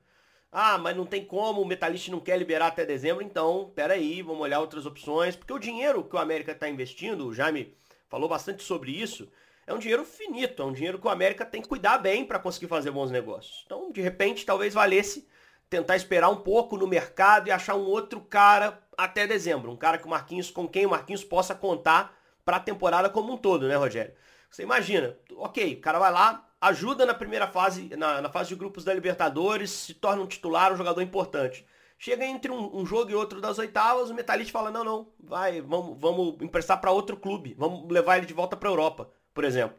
Ah, 0.53 0.79
mas 0.79 0.97
não 0.97 1.05
tem 1.05 1.25
como, 1.25 1.61
o 1.61 1.67
Metalist 1.67 2.06
não 2.11 2.20
quer 2.20 2.38
liberar 2.38 2.69
até 2.69 2.87
dezembro, 2.87 3.25
então, 3.25 3.73
peraí, 3.75 4.23
vamos 4.23 4.43
olhar 4.43 4.61
outras 4.61 4.87
opções. 4.87 5.35
Porque 5.35 5.53
o 5.53 5.59
dinheiro 5.59 6.05
que 6.05 6.14
o 6.14 6.19
América 6.20 6.53
está 6.53 6.69
investindo, 6.69 7.26
o 7.26 7.35
Jaime 7.35 7.76
falou 8.09 8.29
bastante 8.29 8.62
sobre 8.62 8.93
isso, 8.93 9.29
é 9.67 9.75
um 9.75 9.79
dinheiro 9.79 10.05
finito, 10.05 10.62
é 10.62 10.64
um 10.64 10.73
dinheiro 10.73 11.00
que 11.00 11.06
o 11.09 11.11
América 11.11 11.44
tem 11.44 11.61
que 11.61 11.69
cuidar 11.69 11.99
bem 11.99 12.25
para 12.25 12.38
conseguir 12.38 12.69
fazer 12.69 12.93
bons 12.93 13.11
negócios. 13.11 13.64
Então, 13.67 13.91
de 13.91 14.00
repente, 14.00 14.47
talvez 14.47 14.73
valesse 14.73 15.26
tentar 15.73 15.97
esperar 15.97 16.29
um 16.29 16.37
pouco 16.37 16.76
no 16.76 16.87
mercado 16.87 17.49
e 17.49 17.50
achar 17.50 17.75
um 17.75 17.87
outro 17.87 18.21
cara 18.21 18.79
até 18.95 19.26
dezembro. 19.26 19.71
Um 19.71 19.76
cara 19.76 19.97
que 19.97 20.05
o 20.05 20.11
Marquinhos, 20.11 20.50
com 20.50 20.69
quem 20.69 20.85
o 20.85 20.91
Marquinhos 20.91 21.25
possa 21.25 21.55
contar 21.55 22.14
para 22.45 22.59
a 22.59 22.61
temporada 22.61 23.09
como 23.09 23.33
um 23.33 23.38
todo, 23.38 23.67
né, 23.67 23.75
Rogério? 23.75 24.12
Você 24.50 24.64
imagina, 24.64 25.17
ok, 25.35 25.73
o 25.73 25.81
cara 25.81 25.99
vai 25.99 26.12
lá, 26.12 26.47
ajuda 26.61 27.07
na 27.07 27.14
primeira 27.14 27.47
fase, 27.47 27.88
na, 27.97 28.21
na 28.21 28.29
fase 28.29 28.50
de 28.50 28.55
grupos 28.55 28.85
da 28.85 28.93
Libertadores, 28.93 29.71
se 29.71 29.95
torna 29.95 30.23
um 30.23 30.26
titular, 30.26 30.75
um 30.75 30.76
jogador 30.76 31.00
importante. 31.00 31.67
Chega 31.99 32.26
entre 32.26 32.52
um, 32.52 32.76
um 32.76 32.85
jogo 32.85 33.11
e 33.11 33.14
outro 33.14 33.41
das 33.41 33.59
oitavas, 33.59 34.11
o 34.11 34.14
Metalist 34.14 34.52
fala, 34.52 34.71
não, 34.71 34.85
não, 34.85 35.09
vai, 35.19 35.62
vamos, 35.62 35.99
vamos 35.99 36.37
emprestar 36.43 36.79
para 36.83 36.91
outro 36.91 37.17
clube, 37.17 37.55
vamos 37.57 37.91
levar 37.91 38.19
ele 38.19 38.26
de 38.26 38.35
volta 38.35 38.59
para 38.59 38.69
Europa, 38.69 39.11
por 39.33 39.43
exemplo. 39.43 39.79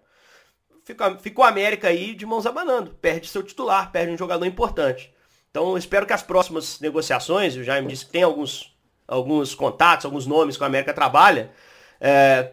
Fica, 0.83 1.19
fica 1.19 1.41
o 1.41 1.43
América 1.43 1.89
aí 1.89 2.15
de 2.15 2.25
mãos 2.25 2.47
abanando, 2.47 2.95
perde 2.95 3.27
seu 3.27 3.43
titular, 3.43 3.91
perde 3.91 4.11
um 4.11 4.17
jogador 4.17 4.45
importante. 4.47 5.13
Então, 5.53 5.77
espero 5.77 6.07
que 6.07 6.13
as 6.13 6.23
próximas 6.23 6.79
negociações, 6.79 7.55
o 7.55 7.63
Jaime 7.63 7.87
disse 7.87 8.07
que 8.07 8.11
tem 8.11 8.23
alguns, 8.23 8.75
alguns 9.07 9.53
contatos, 9.53 10.03
alguns 10.03 10.25
nomes 10.25 10.57
que 10.57 10.63
o 10.63 10.65
América 10.65 10.91
trabalha, 10.91 11.51
é, 12.01 12.49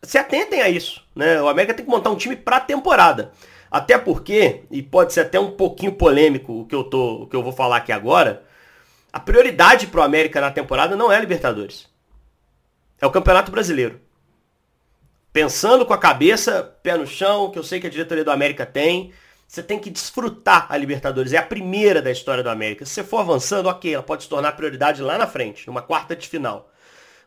se 0.00 0.16
atentem 0.16 0.62
a 0.62 0.68
isso. 0.68 1.04
Né? 1.12 1.42
O 1.42 1.48
América 1.48 1.74
tem 1.74 1.84
que 1.84 1.90
montar 1.90 2.08
um 2.10 2.16
time 2.16 2.36
para 2.36 2.58
a 2.58 2.60
temporada. 2.60 3.32
Até 3.68 3.98
porque, 3.98 4.62
e 4.70 4.80
pode 4.80 5.12
ser 5.12 5.22
até 5.22 5.40
um 5.40 5.50
pouquinho 5.50 5.90
polêmico 5.90 6.60
o 6.60 6.66
que 6.66 6.74
eu, 6.74 6.84
tô, 6.84 7.22
o 7.22 7.26
que 7.26 7.34
eu 7.34 7.42
vou 7.42 7.50
falar 7.50 7.78
aqui 7.78 7.90
agora, 7.90 8.44
a 9.12 9.18
prioridade 9.18 9.88
para 9.88 10.00
o 10.00 10.04
América 10.04 10.40
na 10.40 10.52
temporada 10.52 10.94
não 10.94 11.10
é 11.10 11.16
a 11.16 11.20
Libertadores. 11.20 11.88
É 13.00 13.06
o 13.06 13.10
Campeonato 13.10 13.50
Brasileiro. 13.50 14.00
Pensando 15.32 15.84
com 15.84 15.94
a 15.94 15.98
cabeça, 15.98 16.78
pé 16.80 16.96
no 16.96 17.08
chão, 17.08 17.50
que 17.50 17.58
eu 17.58 17.64
sei 17.64 17.80
que 17.80 17.88
a 17.88 17.90
diretoria 17.90 18.22
do 18.22 18.30
América 18.30 18.64
tem, 18.64 19.12
você 19.50 19.64
tem 19.64 19.80
que 19.80 19.90
desfrutar 19.90 20.68
a 20.68 20.76
Libertadores. 20.76 21.32
É 21.32 21.36
a 21.36 21.42
primeira 21.42 22.00
da 22.00 22.12
história 22.12 22.40
do 22.40 22.48
América. 22.48 22.86
Se 22.86 22.92
você 22.92 23.02
for 23.02 23.18
avançando, 23.18 23.68
ok, 23.68 23.92
ela 23.92 24.02
pode 24.02 24.22
se 24.22 24.28
tornar 24.28 24.52
prioridade 24.52 25.02
lá 25.02 25.18
na 25.18 25.26
frente, 25.26 25.66
numa 25.66 25.82
quarta 25.82 26.14
de 26.14 26.28
final. 26.28 26.70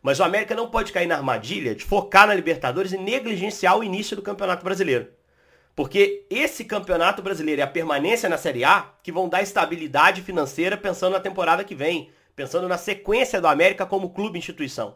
Mas 0.01 0.21
o 0.21 0.23
América 0.23 0.55
não 0.55 0.69
pode 0.69 0.93
cair 0.93 1.05
na 1.05 1.17
armadilha 1.17 1.75
de 1.75 1.83
focar 1.83 2.25
na 2.25 2.33
Libertadores 2.33 2.93
e 2.93 2.97
negligenciar 2.97 3.77
o 3.77 3.83
início 3.83 4.15
do 4.15 4.21
Campeonato 4.21 4.63
Brasileiro. 4.63 5.09
Porque 5.75 6.25
esse 6.29 6.63
Campeonato 6.63 7.21
Brasileiro 7.21 7.59
e 7.59 7.61
a 7.61 7.67
permanência 7.67 8.29
na 8.29 8.37
Série 8.37 8.63
A 8.63 8.89
que 9.03 9.11
vão 9.11 9.27
dar 9.27 9.41
estabilidade 9.41 10.21
financeira 10.21 10.77
pensando 10.77 11.11
na 11.11 11.19
temporada 11.19 11.65
que 11.65 11.75
vem, 11.75 12.09
pensando 12.37 12.69
na 12.69 12.77
sequência 12.77 13.41
do 13.41 13.49
América 13.49 13.85
como 13.85 14.11
clube 14.11 14.39
instituição. 14.39 14.95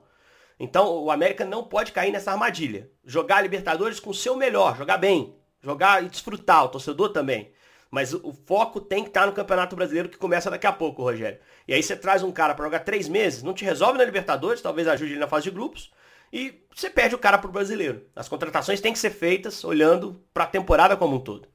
Então 0.57 1.03
o 1.03 1.11
América 1.11 1.43
não 1.43 1.65
pode 1.65 1.91
cair 1.91 2.13
nessa 2.13 2.31
armadilha. 2.31 2.89
Jogar 3.03 3.39
a 3.39 3.41
Libertadores 3.41 3.99
com 3.99 4.11
o 4.11 4.15
seu 4.15 4.37
melhor, 4.37 4.77
jogar 4.77 4.95
bem, 4.95 5.35
jogar 5.67 6.03
e 6.03 6.09
desfrutar, 6.09 6.65
o 6.65 6.69
torcedor 6.69 7.09
também. 7.09 7.51
Mas 7.91 8.13
o 8.13 8.33
foco 8.45 8.81
tem 8.81 9.03
que 9.03 9.09
estar 9.09 9.25
no 9.25 9.33
Campeonato 9.33 9.75
Brasileiro 9.75 10.09
que 10.09 10.17
começa 10.17 10.49
daqui 10.49 10.67
a 10.67 10.73
pouco, 10.73 11.03
Rogério. 11.03 11.39
E 11.67 11.73
aí 11.73 11.81
você 11.81 11.95
traz 11.95 12.23
um 12.23 12.31
cara 12.31 12.53
para 12.53 12.65
jogar 12.65 12.79
três 12.79 13.07
meses, 13.07 13.43
não 13.43 13.53
te 13.53 13.63
resolve 13.63 13.97
na 13.97 14.03
Libertadores, 14.05 14.61
talvez 14.61 14.87
ajude 14.87 15.13
ele 15.13 15.19
na 15.19 15.27
fase 15.27 15.45
de 15.45 15.51
grupos, 15.51 15.91
e 16.31 16.61
você 16.73 16.89
perde 16.89 17.15
o 17.15 17.19
cara 17.19 17.37
pro 17.37 17.51
brasileiro. 17.51 18.03
As 18.15 18.27
contratações 18.27 18.81
têm 18.81 18.93
que 18.93 18.99
ser 18.99 19.11
feitas 19.11 19.63
olhando 19.63 20.21
para 20.33 20.43
a 20.43 20.47
temporada 20.47 20.97
como 20.97 21.15
um 21.15 21.19
todo. 21.19 21.47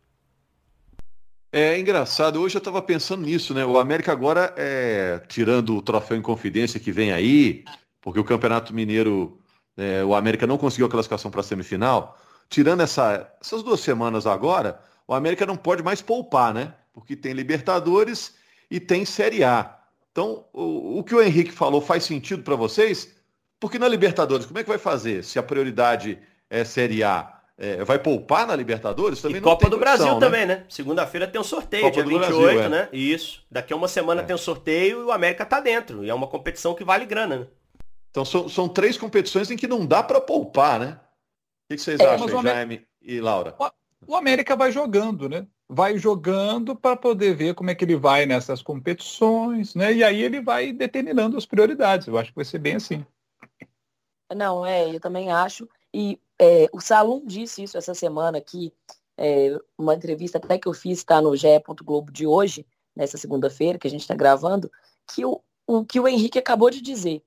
É 1.55 1.79
engraçado, 1.79 2.41
hoje 2.41 2.57
eu 2.57 2.61
estava 2.61 2.81
pensando 2.81 3.27
nisso, 3.27 3.53
né? 3.53 3.63
O 3.63 3.79
América 3.79 4.11
agora, 4.11 4.55
é, 4.57 5.21
tirando 5.29 5.77
o 5.77 5.83
troféu 5.83 6.17
em 6.17 6.23
confidência 6.23 6.81
que 6.81 6.91
vem 6.91 7.13
aí, 7.13 7.63
porque 8.01 8.19
o 8.19 8.25
Campeonato 8.25 8.73
Mineiro, 8.73 9.39
é, 9.77 10.03
o 10.03 10.15
América 10.15 10.47
não 10.47 10.57
conseguiu 10.57 10.87
a 10.87 10.91
classificação 10.91 11.31
para 11.31 11.41
a 11.41 11.45
semifinal, 11.45 12.19
tirando 12.49 12.83
essa, 12.83 13.31
essas 13.41 13.63
duas 13.63 13.81
semanas 13.81 14.27
agora, 14.27 14.81
o 15.07 15.15
América 15.15 15.47
não 15.47 15.57
pode 15.57 15.83
mais 15.83 16.01
poupar, 16.03 16.53
né? 16.53 16.75
Porque 16.93 17.17
tem 17.17 17.33
Libertadores 17.33 18.35
e 18.71 18.79
tem 18.79 19.05
Série 19.05 19.45
A. 19.45 19.79
Então, 20.11 20.45
o, 20.53 20.99
o 20.99 21.05
que 21.05 21.15
o 21.15 21.23
Henrique 21.23 21.53
falou 21.53 21.81
faz 21.81 22.05
sentido 22.05 22.43
para 22.43 22.55
vocês? 22.55 23.15
Porque 23.59 23.79
na 23.79 23.89
Libertadores, 23.89 24.45
como 24.45 24.59
é 24.59 24.63
que 24.63 24.69
vai 24.69 24.79
fazer 24.79 25.25
se 25.25 25.39
a 25.39 25.43
prioridade 25.43 26.19
é 26.51 26.65
Série 26.65 27.03
A? 27.03 27.39
É, 27.57 27.85
vai 27.85 27.99
poupar 27.99 28.47
na 28.47 28.57
Libertadores? 28.57 29.23
Também 29.23 29.39
e 29.39 29.41
Copa 29.41 29.69
do 29.71 29.79
condição, 29.79 29.97
Brasil 29.97 30.15
né? 30.15 30.21
também, 30.21 30.47
né? 30.47 30.65
Segunda-feira 30.69 31.29
tem 31.29 31.41
um 31.41 31.45
sorteio, 31.45 31.85
Copa 31.85 31.95
dia 31.95 32.05
28, 32.05 32.41
Brasil, 32.41 32.61
é. 32.61 32.69
né? 32.69 32.89
Isso. 32.93 33.45
Daqui 33.51 33.73
a 33.73 33.77
uma 33.77 33.89
semana 33.89 34.21
é. 34.21 34.25
tem 34.25 34.35
um 34.35 34.39
sorteio 34.39 35.01
e 35.01 35.05
o 35.05 35.13
América 35.13 35.47
tá 35.47 35.61
dentro. 35.61 36.05
E 36.05 36.11
é 36.11 36.15
uma 36.15 36.27
competição 36.27 36.75
que 36.75 36.85
vale 36.85 37.07
grana, 37.07 37.37
né? 37.37 37.47
Então 38.11 38.25
são, 38.25 38.49
são 38.49 38.69
três 38.69 38.99
competições 38.99 39.51
em 39.51 39.57
que 39.57 39.67
não 39.67 39.87
dá 39.87 40.03
para 40.03 40.21
poupar, 40.21 40.81
né? 40.81 40.99
O 41.73 41.75
que, 41.75 41.77
que 41.77 41.83
vocês 41.83 42.01
é, 42.01 42.07
acham, 42.07 42.43
Jaime 42.43 42.87
e 43.01 43.19
Laura? 43.19 43.57
O, 44.07 44.15
América 44.15 44.55
vai 44.55 44.71
jogando, 44.71 45.27
né? 45.27 45.47
Vai 45.67 45.97
jogando 45.97 46.77
para 46.77 46.97
poder 46.97 47.35
ver 47.35 47.55
como 47.55 47.71
é 47.71 47.75
que 47.75 47.83
ele 47.83 47.97
vai 47.97 48.27
nessas 48.27 48.61
competições, 48.61 49.75
né? 49.75 49.93
E 49.93 50.05
aí 50.05 50.21
ele 50.21 50.43
vai 50.43 50.71
determinando 50.71 51.37
as 51.37 51.47
prioridades. 51.47 52.07
Eu 52.07 52.19
acho 52.19 52.31
que 52.31 52.37
vai 52.37 52.45
ser 52.45 52.59
bem 52.59 52.77
assim. 52.77 53.07
Não, 54.35 54.67
é, 54.67 54.95
eu 54.95 55.01
também 55.01 55.33
acho. 55.33 55.67
E 55.95 56.21
é, 56.39 56.69
o 56.73 56.81
Salum 56.81 57.25
disse 57.25 57.63
isso 57.63 57.79
essa 57.79 57.95
semana 57.95 58.39
que 58.39 58.71
é, 59.17 59.59
uma 59.79 59.95
entrevista 59.95 60.37
até 60.37 60.59
que 60.59 60.69
eu 60.69 60.75
fiz 60.75 60.99
está 60.99 61.23
no 61.23 61.35
GE. 61.35 61.47
Globo 61.83 62.13
de 62.13 62.27
hoje, 62.27 62.67
nessa 62.95 63.17
segunda-feira 63.17 63.79
que 63.79 63.87
a 63.87 63.91
gente 63.91 64.03
está 64.03 64.15
gravando, 64.15 64.71
que 65.07 65.25
o, 65.25 65.41
o 65.67 65.87
que 65.87 65.99
o 65.99 66.07
Henrique 66.07 66.39
acabou 66.39 66.69
de 66.69 66.83
dizer. 66.83 67.23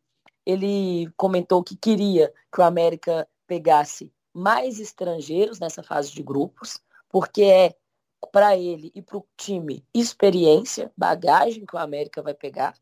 Ele 0.45 1.09
comentou 1.17 1.63
que 1.63 1.75
queria 1.75 2.31
que 2.53 2.61
o 2.61 2.63
América 2.63 3.27
pegasse 3.47 4.11
mais 4.35 4.81
estrangeiros 4.81 5.59
nessa 5.59 5.81
fase 5.81 6.11
de 6.11 6.21
grupos, 6.21 6.77
porque 7.09 7.43
é 7.43 7.73
para 8.33 8.57
ele 8.57 8.91
e 8.93 9.01
para 9.01 9.17
o 9.17 9.25
time 9.37 9.85
experiência, 9.93 10.91
bagagem 10.97 11.65
que 11.65 11.75
o 11.75 11.79
América 11.79 12.21
vai 12.21 12.33
pegar. 12.33 12.75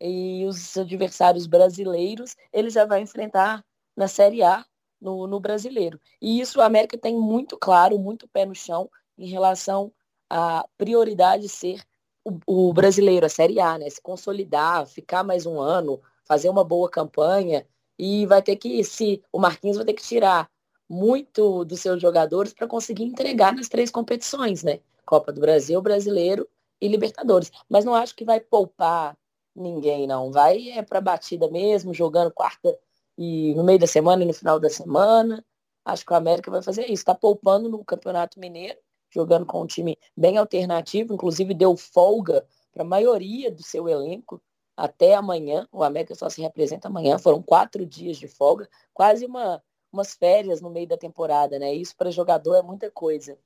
E 0.00 0.44
os 0.46 0.76
adversários 0.76 1.46
brasileiros 1.46 2.36
ele 2.52 2.70
já 2.70 2.84
vai 2.84 3.00
enfrentar 3.00 3.64
na 3.96 4.06
Série 4.06 4.44
A 4.44 4.64
no, 5.00 5.26
no 5.26 5.40
brasileiro. 5.40 6.00
E 6.20 6.40
isso 6.40 6.60
o 6.60 6.62
América 6.62 6.96
tem 6.96 7.16
muito 7.16 7.58
claro, 7.58 7.98
muito 7.98 8.28
pé 8.28 8.46
no 8.46 8.54
chão 8.54 8.88
em 9.18 9.26
relação 9.26 9.92
à 10.30 10.64
prioridade 10.78 11.48
ser 11.48 11.82
o, 12.24 12.68
o 12.68 12.72
brasileiro, 12.72 13.26
a 13.26 13.28
Série 13.28 13.58
A, 13.58 13.76
né? 13.76 13.90
Se 13.90 14.00
consolidar, 14.00 14.86
ficar 14.86 15.24
mais 15.24 15.46
um 15.46 15.60
ano, 15.60 16.00
fazer 16.24 16.48
uma 16.48 16.62
boa 16.62 16.88
campanha 16.88 17.66
e 17.98 18.24
vai 18.26 18.40
ter 18.40 18.56
que, 18.56 18.84
se 18.84 19.22
o 19.32 19.38
Marquinhos 19.38 19.76
vai 19.76 19.86
ter 19.86 19.94
que 19.94 20.02
tirar 20.02 20.48
muito 20.92 21.64
dos 21.64 21.80
seus 21.80 22.02
jogadores 22.02 22.52
para 22.52 22.66
conseguir 22.66 23.04
entregar 23.04 23.54
nas 23.54 23.66
três 23.66 23.90
competições, 23.90 24.62
né? 24.62 24.80
Copa 25.06 25.32
do 25.32 25.40
Brasil, 25.40 25.80
Brasileiro 25.80 26.46
e 26.78 26.86
Libertadores. 26.86 27.50
Mas 27.66 27.82
não 27.82 27.94
acho 27.94 28.14
que 28.14 28.26
vai 28.26 28.38
poupar 28.38 29.16
ninguém, 29.56 30.06
não. 30.06 30.30
Vai 30.30 30.68
é 30.68 30.82
para 30.82 31.00
batida 31.00 31.50
mesmo, 31.50 31.94
jogando 31.94 32.30
quarta 32.30 32.78
e 33.16 33.54
no 33.54 33.64
meio 33.64 33.78
da 33.78 33.86
semana 33.86 34.22
e 34.22 34.26
no 34.26 34.34
final 34.34 34.60
da 34.60 34.68
semana. 34.68 35.42
Acho 35.82 36.04
que 36.04 36.12
o 36.12 36.16
América 36.16 36.50
vai 36.50 36.62
fazer 36.62 36.82
isso. 36.82 36.92
Está 36.92 37.14
poupando 37.14 37.70
no 37.70 37.82
Campeonato 37.82 38.38
Mineiro, 38.38 38.78
jogando 39.10 39.46
com 39.46 39.62
um 39.62 39.66
time 39.66 39.98
bem 40.14 40.36
alternativo, 40.36 41.14
inclusive 41.14 41.54
deu 41.54 41.74
folga 41.74 42.46
para 42.70 42.82
a 42.82 42.86
maioria 42.86 43.50
do 43.50 43.62
seu 43.62 43.88
elenco 43.88 44.42
até 44.76 45.14
amanhã. 45.14 45.66
O 45.72 45.82
América 45.82 46.14
só 46.14 46.28
se 46.28 46.42
representa 46.42 46.88
amanhã. 46.88 47.18
Foram 47.18 47.42
quatro 47.42 47.86
dias 47.86 48.18
de 48.18 48.28
folga, 48.28 48.68
quase 48.92 49.24
uma, 49.24 49.62
umas 49.92 50.14
férias 50.14 50.60
no 50.60 50.70
meio 50.70 50.88
da 50.88 50.96
temporada, 50.96 51.58
né? 51.58 51.72
Isso 51.74 51.94
para 51.96 52.10
jogador 52.10 52.56
é 52.56 52.62
muita 52.62 52.90
coisa. 52.90 53.36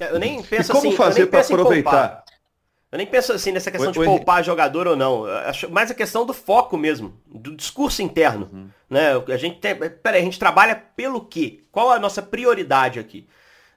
É, 0.00 0.10
eu 0.10 0.18
nem 0.18 0.42
penso 0.42 0.72
e 0.72 0.74
como 0.74 0.88
assim, 0.88 0.96
fazer 0.96 1.26
para 1.26 1.40
aproveitar? 1.40 2.24
Eu 2.90 2.98
nem 2.98 3.06
penso 3.06 3.32
assim 3.32 3.50
nessa 3.50 3.70
questão 3.70 3.90
de 3.90 4.04
poupar 4.04 4.44
jogador 4.44 4.86
ou 4.86 4.94
não. 4.94 5.24
Acho 5.24 5.68
mais 5.68 5.90
a 5.90 5.94
questão 5.94 6.24
do 6.24 6.32
foco 6.32 6.76
mesmo, 6.76 7.20
do 7.26 7.56
discurso 7.56 8.02
interno. 8.02 8.48
Uhum. 8.52 8.68
Né? 8.88 9.10
A 9.32 9.36
gente 9.36 9.58
tem. 9.58 9.74
Peraí, 9.74 10.20
a 10.20 10.24
gente 10.24 10.38
trabalha 10.38 10.76
pelo 10.76 11.24
quê? 11.24 11.64
Qual 11.72 11.90
a 11.90 11.98
nossa 11.98 12.22
prioridade 12.22 13.00
aqui? 13.00 13.26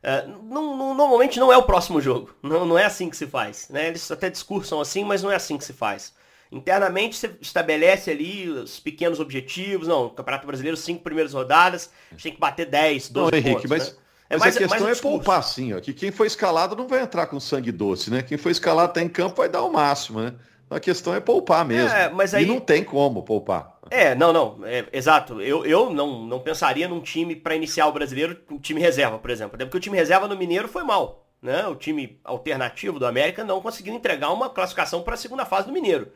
Uh, 0.04 0.44
não, 0.44 0.78
não, 0.78 0.94
normalmente 0.94 1.40
não 1.40 1.52
é 1.52 1.58
o 1.58 1.64
próximo 1.64 2.00
jogo. 2.00 2.36
Não, 2.44 2.66
não 2.66 2.78
é 2.78 2.86
assim 2.86 3.10
que 3.10 3.18
se 3.18 3.26
faz. 3.26 3.70
Né? 3.70 3.88
Eles 3.88 4.10
até 4.12 4.30
discursam 4.30 4.80
assim, 4.80 5.04
mas 5.04 5.24
não 5.24 5.32
é 5.32 5.36
assim 5.36 5.58
que 5.58 5.66
se 5.66 5.74
faz. 5.74 6.14
Internamente 6.52 7.16
você 7.16 7.32
estabelece 7.42 8.10
ali 8.10 8.50
os 8.50 8.80
pequenos 8.80 9.20
objetivos. 9.20 9.88
Não, 9.88 10.10
Campeonato 10.10 10.48
Brasileiro, 10.48 10.78
cinco 10.78 11.04
primeiras 11.04 11.34
rodadas, 11.34 11.92
a 12.10 12.14
gente 12.14 12.24
tem 12.24 12.34
que 12.34 12.40
bater 12.40 12.66
10, 12.66 13.10
12 13.10 13.32
não, 13.32 13.38
Henrique, 13.38 13.68
pontos. 13.68 13.70
Mas... 13.70 13.94
Né? 13.94 14.00
É 14.30 14.34
Mas 14.36 14.42
mais, 14.42 14.56
a 14.58 14.60
questão 14.60 14.90
é 14.90 14.96
poupar, 14.96 15.42
sim, 15.42 15.74
ó, 15.74 15.80
que 15.80 15.94
quem 15.94 16.12
foi 16.12 16.28
escalado 16.28 16.76
não 16.76 16.86
vai 16.86 17.02
entrar 17.02 17.28
com 17.28 17.40
sangue 17.40 17.72
doce, 17.72 18.12
né? 18.12 18.22
Quem 18.22 18.38
foi 18.38 18.52
escalado 18.52 18.92
tá 18.92 19.02
em 19.02 19.08
campo 19.08 19.38
vai 19.38 19.48
dar 19.48 19.64
o 19.64 19.72
máximo, 19.72 20.20
né? 20.20 20.34
A 20.70 20.82
questão 20.82 21.16
é 21.16 21.22
poupar 21.22 21.64
mesmo. 21.64 21.96
É, 21.96 22.10
mas 22.10 22.34
aí... 22.34 22.44
E 22.44 22.46
não 22.46 22.60
tem 22.60 22.84
como 22.84 23.24
poupar. 23.24 23.78
É, 23.90 24.14
não, 24.14 24.34
não, 24.34 24.60
é, 24.66 24.86
exato. 24.92 25.42
Eu, 25.42 25.66
eu 25.66 25.90
não, 25.90 26.26
não 26.26 26.42
pensaria 26.42 26.90
num 26.90 27.00
time 27.00 27.38
para 27.38 27.56
iniciar 27.56 27.88
o 27.88 27.92
brasileiro, 27.94 28.38
um 28.52 28.58
time 28.58 28.82
reserva, 28.82 29.18
por 29.18 29.32
exemplo. 29.32 29.56
Até 29.56 29.64
porque 29.64 29.78
o 29.78 29.82
time 29.82 29.96
reserva 29.96 30.28
no 30.28 30.36
Mineiro 30.36 30.68
foi 30.68 30.84
mal. 30.84 31.26
Né? 31.42 31.66
O 31.68 31.76
time 31.76 32.20
alternativo 32.24 33.00
do 33.00 33.06
América 33.06 33.46
não 33.46 33.62
conseguiu 33.62 33.94
entregar 33.94 34.34
uma 34.34 34.50
classificação 34.50 35.04
para 35.04 35.14
a 35.14 35.18
segunda 35.18 35.46
fase 35.46 35.68
do 35.68 35.74
Mineiro. 35.74 36.12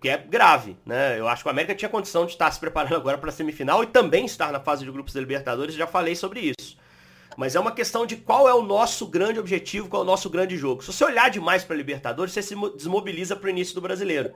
Que 0.00 0.08
é 0.08 0.18
grave, 0.18 0.76
né? 0.84 1.18
Eu 1.18 1.28
acho 1.28 1.42
que 1.42 1.48
o 1.48 1.50
América 1.50 1.74
tinha 1.74 1.88
condição 1.88 2.26
de 2.26 2.32
estar 2.32 2.50
se 2.50 2.60
preparando 2.60 2.96
agora 2.96 3.16
para 3.16 3.30
a 3.30 3.32
semifinal 3.32 3.82
e 3.82 3.86
também 3.86 4.26
estar 4.26 4.52
na 4.52 4.60
fase 4.60 4.84
de 4.84 4.90
grupos 4.90 5.14
da 5.14 5.20
Libertadores, 5.20 5.74
já 5.74 5.86
falei 5.86 6.14
sobre 6.14 6.40
isso. 6.40 6.76
Mas 7.36 7.54
é 7.54 7.60
uma 7.60 7.72
questão 7.72 8.06
de 8.06 8.16
qual 8.16 8.48
é 8.48 8.54
o 8.54 8.62
nosso 8.62 9.06
grande 9.06 9.40
objetivo, 9.40 9.88
qual 9.88 10.02
é 10.02 10.04
o 10.04 10.06
nosso 10.06 10.30
grande 10.30 10.56
jogo. 10.56 10.82
Se 10.82 10.92
você 10.92 11.04
olhar 11.04 11.30
demais 11.30 11.64
para 11.64 11.74
a 11.74 11.76
Libertadores, 11.76 12.32
você 12.32 12.42
se 12.42 12.54
desmobiliza 12.76 13.34
para 13.34 13.46
o 13.46 13.50
início 13.50 13.74
do 13.74 13.80
brasileiro. 13.80 14.32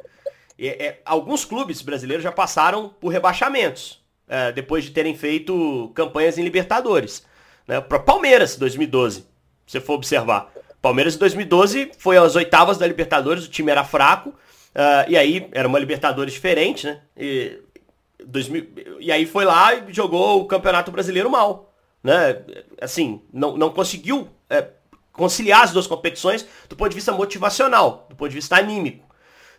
E, 0.58 0.68
é, 0.68 1.00
alguns 1.04 1.44
clubes 1.44 1.80
brasileiros 1.82 2.24
já 2.24 2.32
passaram 2.32 2.88
por 2.88 3.08
rebaixamentos, 3.08 4.02
é, 4.26 4.50
depois 4.50 4.84
de 4.84 4.90
terem 4.90 5.16
feito 5.16 5.92
campanhas 5.94 6.36
em 6.38 6.42
Libertadores. 6.42 7.24
Né? 7.66 7.80
Para 7.80 7.98
Palmeiras, 8.00 8.56
2012, 8.56 9.20
se 9.20 9.26
você 9.66 9.80
for 9.80 9.94
observar. 9.94 10.52
Palmeiras 10.82 11.14
em 11.14 11.18
2012 11.18 11.92
foi 11.98 12.16
às 12.16 12.34
oitavas 12.34 12.78
da 12.78 12.86
Libertadores, 12.86 13.46
o 13.46 13.50
time 13.50 13.70
era 13.70 13.84
fraco, 13.84 14.34
uh, 14.74 15.08
e 15.08 15.16
aí 15.16 15.48
era 15.52 15.68
uma 15.68 15.78
Libertadores 15.78 16.32
diferente, 16.32 16.86
né? 16.86 17.00
E, 17.16 17.60
2000, 18.24 18.98
e 19.00 19.12
aí 19.12 19.24
foi 19.26 19.44
lá 19.44 19.74
e 19.74 19.92
jogou 19.92 20.40
o 20.40 20.46
Campeonato 20.46 20.90
Brasileiro 20.90 21.30
mal 21.30 21.68
né? 22.02 22.42
Assim, 22.80 23.20
não, 23.32 23.56
não 23.56 23.70
conseguiu 23.70 24.28
é, 24.48 24.68
conciliar 25.12 25.62
as 25.62 25.72
duas 25.72 25.86
competições 25.86 26.46
do 26.68 26.76
ponto 26.76 26.90
de 26.90 26.94
vista 26.94 27.12
motivacional, 27.12 28.06
do 28.08 28.16
ponto 28.16 28.28
de 28.28 28.36
vista 28.36 28.56
anímico. 28.56 29.06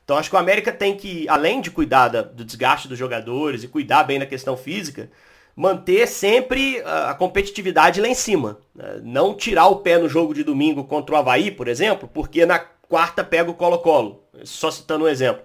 Então 0.04 0.18
acho 0.18 0.30
que 0.30 0.36
o 0.36 0.40
América 0.40 0.72
tem 0.72 0.98
que, 0.98 1.28
além 1.30 1.62
de 1.62 1.70
cuidar 1.70 2.08
da, 2.08 2.22
do 2.22 2.44
desgaste 2.44 2.88
dos 2.88 2.98
jogadores 2.98 3.64
e 3.64 3.68
cuidar 3.68 4.04
bem 4.04 4.20
da 4.20 4.26
questão 4.26 4.58
física, 4.58 5.12
manter 5.56 6.08
sempre 6.08 6.82
a, 6.82 7.12
a 7.12 7.14
competitividade 7.14 8.02
lá 8.02 8.08
em 8.08 8.16
cima. 8.16 8.58
Né? 8.74 9.02
Não 9.04 9.36
tirar 9.36 9.68
o 9.68 9.78
pé 9.78 9.98
no 9.98 10.10
jogo 10.10 10.34
de 10.34 10.44
domingo 10.44 10.86
contra 10.86 11.14
o 11.14 11.18
Havaí, 11.18 11.52
por 11.52 11.68
exemplo, 11.68 12.10
porque 12.12 12.46
na 12.46 12.58
quarta 12.58 13.24
pega 13.24 13.52
o 13.52 13.54
Colo-Colo. 13.54 14.24
Só 14.44 14.72
citando 14.72 15.06
um 15.06 15.08
exemplo. 15.08 15.44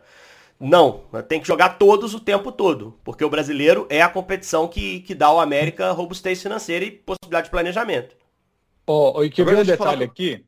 Não, 0.59 1.05
tem 1.29 1.41
que 1.41 1.47
jogar 1.47 1.79
todos 1.79 2.15
o 2.15 2.21
tempo 2.21 2.53
todo, 2.53 2.99
porque 3.03 3.25
o 3.25 3.29
brasileiro 3.29 3.87
é 3.91 4.01
a 4.01 4.09
competição 4.09 4.69
que, 4.69 5.01
que 5.01 5.15
dá 5.15 5.27
ao 5.27 5.41
América 5.41 5.91
robustez 5.93 6.41
financeira 6.41 6.85
e 6.85 6.91
possibilidade 6.91 7.47
de 7.47 7.51
planejamento. 7.51 8.17
Ó, 8.87 9.19
oh, 9.19 9.25
e 9.25 9.31
que 9.31 9.43
ver 9.43 9.59
um 9.59 9.65
detalhe 9.65 10.05
aqui. 10.05 10.45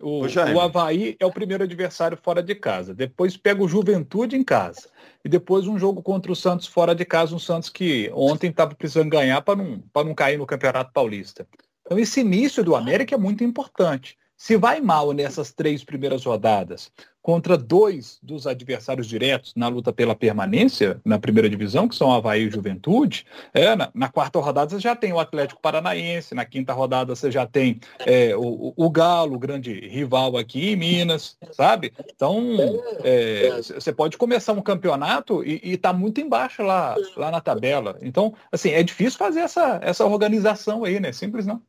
O, 0.00 0.22
o 0.22 0.60
Havaí 0.60 1.14
é 1.20 1.26
o 1.26 1.32
primeiro 1.32 1.62
adversário 1.62 2.18
fora 2.22 2.42
de 2.42 2.54
casa. 2.54 2.94
Depois 2.94 3.36
pega 3.36 3.62
o 3.62 3.68
Juventude 3.68 4.34
em 4.34 4.42
casa. 4.42 4.88
E 5.22 5.28
depois 5.28 5.66
um 5.66 5.78
jogo 5.78 6.02
contra 6.02 6.32
o 6.32 6.36
Santos 6.36 6.66
fora 6.66 6.94
de 6.94 7.04
casa, 7.04 7.34
um 7.34 7.38
Santos 7.38 7.68
que 7.68 8.10
ontem 8.14 8.48
estava 8.48 8.74
precisando 8.74 9.10
ganhar 9.10 9.42
para 9.42 9.56
não, 9.56 9.82
não 9.94 10.14
cair 10.14 10.38
no 10.38 10.46
Campeonato 10.46 10.92
Paulista. 10.92 11.46
Então 11.84 11.98
esse 11.98 12.20
início 12.20 12.64
do 12.64 12.74
América 12.74 13.14
é 13.14 13.18
muito 13.18 13.44
importante. 13.44 14.16
Se 14.40 14.56
vai 14.56 14.80
mal 14.80 15.12
nessas 15.12 15.52
três 15.52 15.84
primeiras 15.84 16.24
rodadas 16.24 16.90
contra 17.20 17.58
dois 17.58 18.18
dos 18.22 18.46
adversários 18.46 19.06
diretos 19.06 19.52
na 19.54 19.68
luta 19.68 19.92
pela 19.92 20.16
permanência 20.16 20.98
na 21.04 21.18
primeira 21.18 21.46
divisão, 21.46 21.86
que 21.86 21.94
são 21.94 22.10
Havaí 22.10 22.46
e 22.46 22.50
Juventude, 22.50 23.26
é, 23.52 23.76
na, 23.76 23.90
na, 23.92 24.08
quarta 24.08 24.38
rodada 24.38 24.70
você 24.70 24.80
já 24.80 24.96
tem 24.96 25.12
o 25.12 25.20
Atlético 25.20 25.60
Paranaense, 25.60 26.34
na 26.34 26.46
quinta 26.46 26.72
rodada 26.72 27.14
você 27.14 27.30
já 27.30 27.46
tem 27.46 27.80
é, 28.06 28.34
o, 28.34 28.72
o, 28.74 28.88
Galo, 28.88 29.34
o 29.34 29.38
grande 29.38 29.78
rival 29.78 30.38
aqui 30.38 30.70
em 30.70 30.76
Minas, 30.76 31.36
sabe? 31.52 31.92
Então, 32.10 32.56
é, 33.04 33.60
você 33.60 33.92
pode 33.92 34.16
começar 34.16 34.54
um 34.54 34.62
campeonato 34.62 35.44
e, 35.44 35.74
estar 35.74 35.92
tá 35.92 35.98
muito 35.98 36.18
embaixo 36.18 36.62
lá, 36.62 36.96
lá 37.14 37.30
na 37.30 37.42
tabela. 37.42 37.98
Então, 38.00 38.32
assim, 38.50 38.70
é 38.70 38.82
difícil 38.82 39.18
fazer 39.18 39.40
essa, 39.40 39.78
essa 39.82 40.06
organização 40.06 40.82
aí, 40.82 40.98
né? 40.98 41.12
Simples 41.12 41.44
não. 41.44 41.60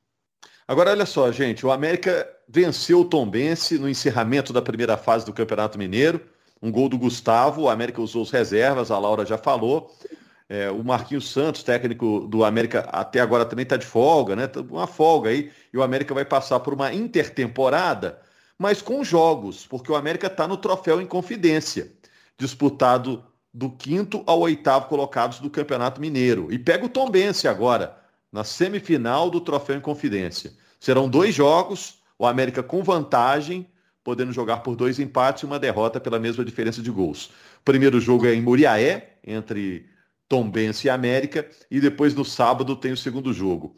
Agora, 0.72 0.92
olha 0.92 1.06
só, 1.06 1.30
gente, 1.34 1.66
o 1.66 1.70
América 1.70 2.26
venceu 2.48 3.02
o 3.02 3.06
Tombense 3.06 3.78
no 3.78 3.90
encerramento 3.90 4.54
da 4.54 4.62
primeira 4.62 4.96
fase 4.96 5.26
do 5.26 5.34
Campeonato 5.34 5.78
Mineiro. 5.78 6.22
Um 6.62 6.72
gol 6.72 6.88
do 6.88 6.98
Gustavo, 6.98 7.64
o 7.64 7.70
América 7.70 8.02
usou 8.02 8.22
os 8.22 8.32
reservas, 8.32 8.90
a 8.90 8.98
Laura 8.98 9.26
já 9.26 9.38
falou. 9.38 9.94
É, 10.48 10.72
o 10.72 10.82
Marquinhos 10.82 11.30
Santos, 11.30 11.62
técnico 11.62 12.22
do 12.22 12.46
América, 12.46 12.88
até 12.90 13.20
agora 13.20 13.44
também 13.44 13.64
está 13.64 13.76
de 13.76 13.86
folga, 13.86 14.34
né? 14.34 14.48
Tá 14.48 14.62
uma 14.62 14.88
folga 14.88 15.30
aí. 15.30 15.52
E 15.74 15.78
o 15.78 15.84
América 15.84 16.14
vai 16.14 16.24
passar 16.24 16.62
por 16.62 16.74
uma 16.74 16.94
intertemporada, 16.94 18.22
mas 18.58 18.82
com 18.82 19.04
jogos, 19.04 19.68
porque 19.68 19.92
o 19.92 19.96
América 19.98 20.28
está 20.28 20.48
no 20.48 20.56
troféu 20.56 21.02
em 21.02 21.06
confidência, 21.06 21.92
disputado 22.38 23.26
do 23.54 23.70
quinto 23.70 24.24
ao 24.26 24.40
oitavo 24.40 24.88
colocados 24.88 25.38
do 25.40 25.50
Campeonato 25.50 26.00
Mineiro. 26.00 26.48
E 26.50 26.58
pega 26.58 26.86
o 26.86 26.90
Tombense 26.90 27.46
agora, 27.46 28.01
na 28.32 28.44
semifinal 28.44 29.30
do 29.30 29.42
troféu 29.42 29.76
em 29.76 29.82
confidência. 29.82 30.54
Serão 30.80 31.10
dois 31.10 31.36
jogos, 31.36 32.00
o 32.18 32.26
América 32.26 32.64
com 32.64 32.84
vantagem, 32.84 33.68
podendo 34.04 34.32
jogar 34.32 34.58
por 34.58 34.76
dois 34.76 35.00
empates 35.00 35.44
e 35.44 35.46
uma 35.46 35.60
derrota 35.60 36.00
pela 36.00 36.20
mesma 36.20 36.44
diferença 36.44 36.82
de 36.82 36.90
gols. 36.90 37.28
O 37.60 37.64
primeiro 37.64 38.00
jogo 38.00 38.26
é 38.26 38.34
em 38.34 38.42
Muriaé, 38.42 39.18
entre 39.26 39.86
Tombense 40.28 40.88
e 40.88 40.90
América, 40.90 41.48
e 41.70 41.80
depois 41.80 42.16
no 42.16 42.26
sábado 42.26 42.76
tem 42.76 42.92
o 42.92 42.98
segundo 42.98 43.34
jogo. 43.34 43.76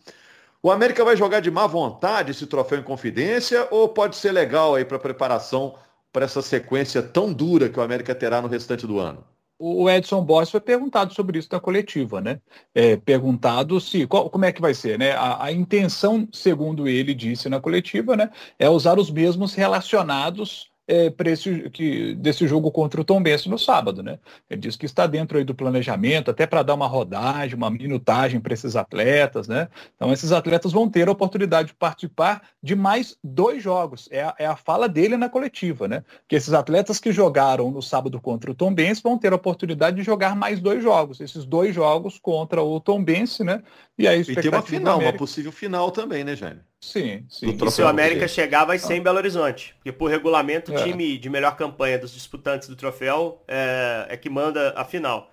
O 0.61 0.71
América 0.71 1.03
vai 1.03 1.17
jogar 1.17 1.41
de 1.41 1.51
má 1.51 1.67
vontade 1.67 2.31
esse 2.31 2.47
troféu 2.47 2.79
em 2.79 2.83
confidência 2.83 3.67
ou 3.69 3.89
pode 3.89 4.15
ser 4.15 4.31
legal 4.31 4.75
aí 4.75 4.85
para 4.85 4.97
preparação 4.97 5.75
para 6.11 6.25
essa 6.25 6.41
sequência 6.41 7.01
tão 7.01 7.33
dura 7.33 7.67
que 7.67 7.79
o 7.79 7.81
América 7.81 8.15
terá 8.15 8.41
no 8.41 8.47
restante 8.47 8.87
do 8.87 8.99
ano? 8.99 9.25
O 9.65 9.89
Edson 9.89 10.21
Boss 10.25 10.51
foi 10.51 10.59
perguntado 10.59 11.13
sobre 11.13 11.39
isso 11.39 11.47
na 11.49 11.59
coletiva, 11.59 12.19
né? 12.19 12.41
É, 12.75 12.97
perguntado 12.97 13.79
se 13.79 14.05
qual, 14.05 14.29
como 14.29 14.43
é 14.43 14.51
que 14.51 14.59
vai 14.59 14.73
ser, 14.73 14.99
né? 14.99 15.13
A, 15.13 15.45
a, 15.45 15.51
intenção, 15.53 16.27
segundo 16.33 16.85
ele 16.85 17.13
disse 17.13 17.47
na 17.47 17.61
coletiva, 17.61 18.17
né, 18.17 18.29
é 18.59 18.69
usar 18.69 18.99
os 18.99 19.09
mesmos 19.09 19.53
relacionados 19.53 20.72
é, 20.87 21.13
esse, 21.25 21.69
que, 21.69 22.13
desse 22.15 22.47
jogo 22.47 22.71
contra 22.71 22.99
o 22.99 23.03
Tom 23.03 23.21
Benz 23.21 23.45
no 23.45 23.57
sábado, 23.57 24.03
né? 24.03 24.19
Ele 24.49 24.61
diz 24.61 24.75
que 24.75 24.85
está 24.85 25.07
dentro 25.07 25.37
aí 25.37 25.43
do 25.43 25.55
planejamento, 25.55 26.29
até 26.29 26.45
para 26.45 26.63
dar 26.63 26.73
uma 26.73 26.87
rodagem, 26.87 27.55
uma 27.55 27.69
minutagem 27.69 28.39
para 28.39 28.53
esses 28.53 28.75
atletas, 28.75 29.47
né? 29.47 29.69
Então 29.95 30.11
esses 30.11 30.31
atletas 30.31 30.71
vão 30.71 30.89
ter 30.89 31.07
a 31.07 31.11
oportunidade 31.11 31.69
de 31.69 31.73
participar 31.73 32.41
de 32.61 32.75
mais 32.75 33.17
dois 33.23 33.63
jogos. 33.63 34.09
É 34.11 34.23
a, 34.23 34.35
é 34.37 34.45
a 34.45 34.55
fala 34.55 34.89
dele 34.89 35.15
na 35.15 35.29
coletiva, 35.29 35.87
né? 35.87 36.03
Que 36.27 36.35
esses 36.35 36.53
atletas 36.53 36.99
que 36.99 37.11
jogaram 37.11 37.71
no 37.71 37.81
sábado 37.81 38.19
contra 38.19 38.51
o 38.51 38.55
Tom 38.55 38.73
Benz 38.73 38.99
vão 39.01 39.17
ter 39.17 39.31
a 39.31 39.37
oportunidade 39.37 39.95
de 39.95 40.03
jogar 40.03 40.35
mais 40.35 40.59
dois 40.59 40.83
jogos. 40.83 41.21
Esses 41.21 41.45
dois 41.45 41.73
jogos 41.73 42.19
contra 42.19 42.61
o 42.61 42.79
Tom 42.79 43.03
Benz, 43.03 43.39
né? 43.39 43.63
E 43.97 44.07
aí 44.07 44.21
e 44.21 44.35
tem 44.35 44.49
uma 44.49 44.61
final, 44.61 44.99
uma 44.99 45.13
possível 45.13 45.51
final 45.51 45.91
também, 45.91 46.23
né, 46.23 46.35
Jaime? 46.35 46.61
Sim, 46.83 47.25
sim. 47.29 47.57
E 47.57 47.71
se 47.71 47.81
o 47.81 47.87
América 47.87 48.27
chegar, 48.27 48.65
vai 48.65 48.77
ser 48.77 48.95
em 48.95 49.01
Belo 49.01 49.17
Horizonte. 49.17 49.73
Porque 49.75 49.91
por 49.91 50.11
regulamento, 50.11 50.71
o 50.71 50.77
é. 50.77 50.83
time 50.83 51.17
de 51.17 51.29
melhor 51.29 51.55
campanha 51.55 51.97
dos 51.97 52.13
disputantes 52.13 52.67
do 52.67 52.75
troféu 52.75 53.41
é, 53.47 54.05
é 54.09 54.17
que 54.17 54.29
manda 54.29 54.73
a 54.75 54.83
final. 54.83 55.31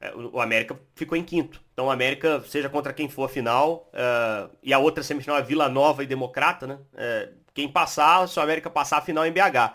É, 0.00 0.12
o 0.14 0.40
América 0.40 0.78
ficou 0.94 1.18
em 1.18 1.24
quinto. 1.24 1.60
Então 1.72 1.86
o 1.86 1.90
América, 1.90 2.40
seja 2.46 2.68
contra 2.68 2.92
quem 2.92 3.08
for 3.08 3.24
a 3.24 3.28
final, 3.28 3.90
é, 3.92 4.48
e 4.62 4.72
a 4.72 4.78
outra 4.78 5.02
semifinal 5.02 5.36
é 5.38 5.42
Vila 5.42 5.68
Nova 5.68 6.04
e 6.04 6.06
Democrata, 6.06 6.68
né? 6.68 6.78
É, 6.94 7.30
quem 7.52 7.68
passar, 7.68 8.26
se 8.28 8.38
o 8.38 8.42
América 8.42 8.70
passar 8.70 8.98
a 8.98 9.02
final 9.02 9.24
é 9.24 9.28
em 9.28 9.32
BH. 9.32 9.74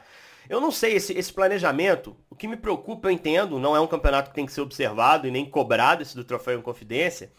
Eu 0.49 0.61
não 0.61 0.71
sei, 0.71 0.93
esse, 0.93 1.11
esse 1.11 1.31
planejamento, 1.31 2.15
o 2.29 2.35
que 2.35 2.47
me 2.47 2.55
preocupa, 2.55 3.09
eu 3.09 3.11
entendo, 3.11 3.59
não 3.59 3.75
é 3.75 3.81
um 3.81 3.87
campeonato 3.87 4.29
que 4.29 4.35
tem 4.35 4.45
que 4.45 4.53
ser 4.53 4.61
observado 4.61 5.27
e 5.27 5.31
nem 5.31 5.45
cobrado 5.45 6.01
esse 6.01 6.15
do 6.15 6.23
troféu 6.23 6.57
em 6.57 6.61
confidência, 6.61 7.31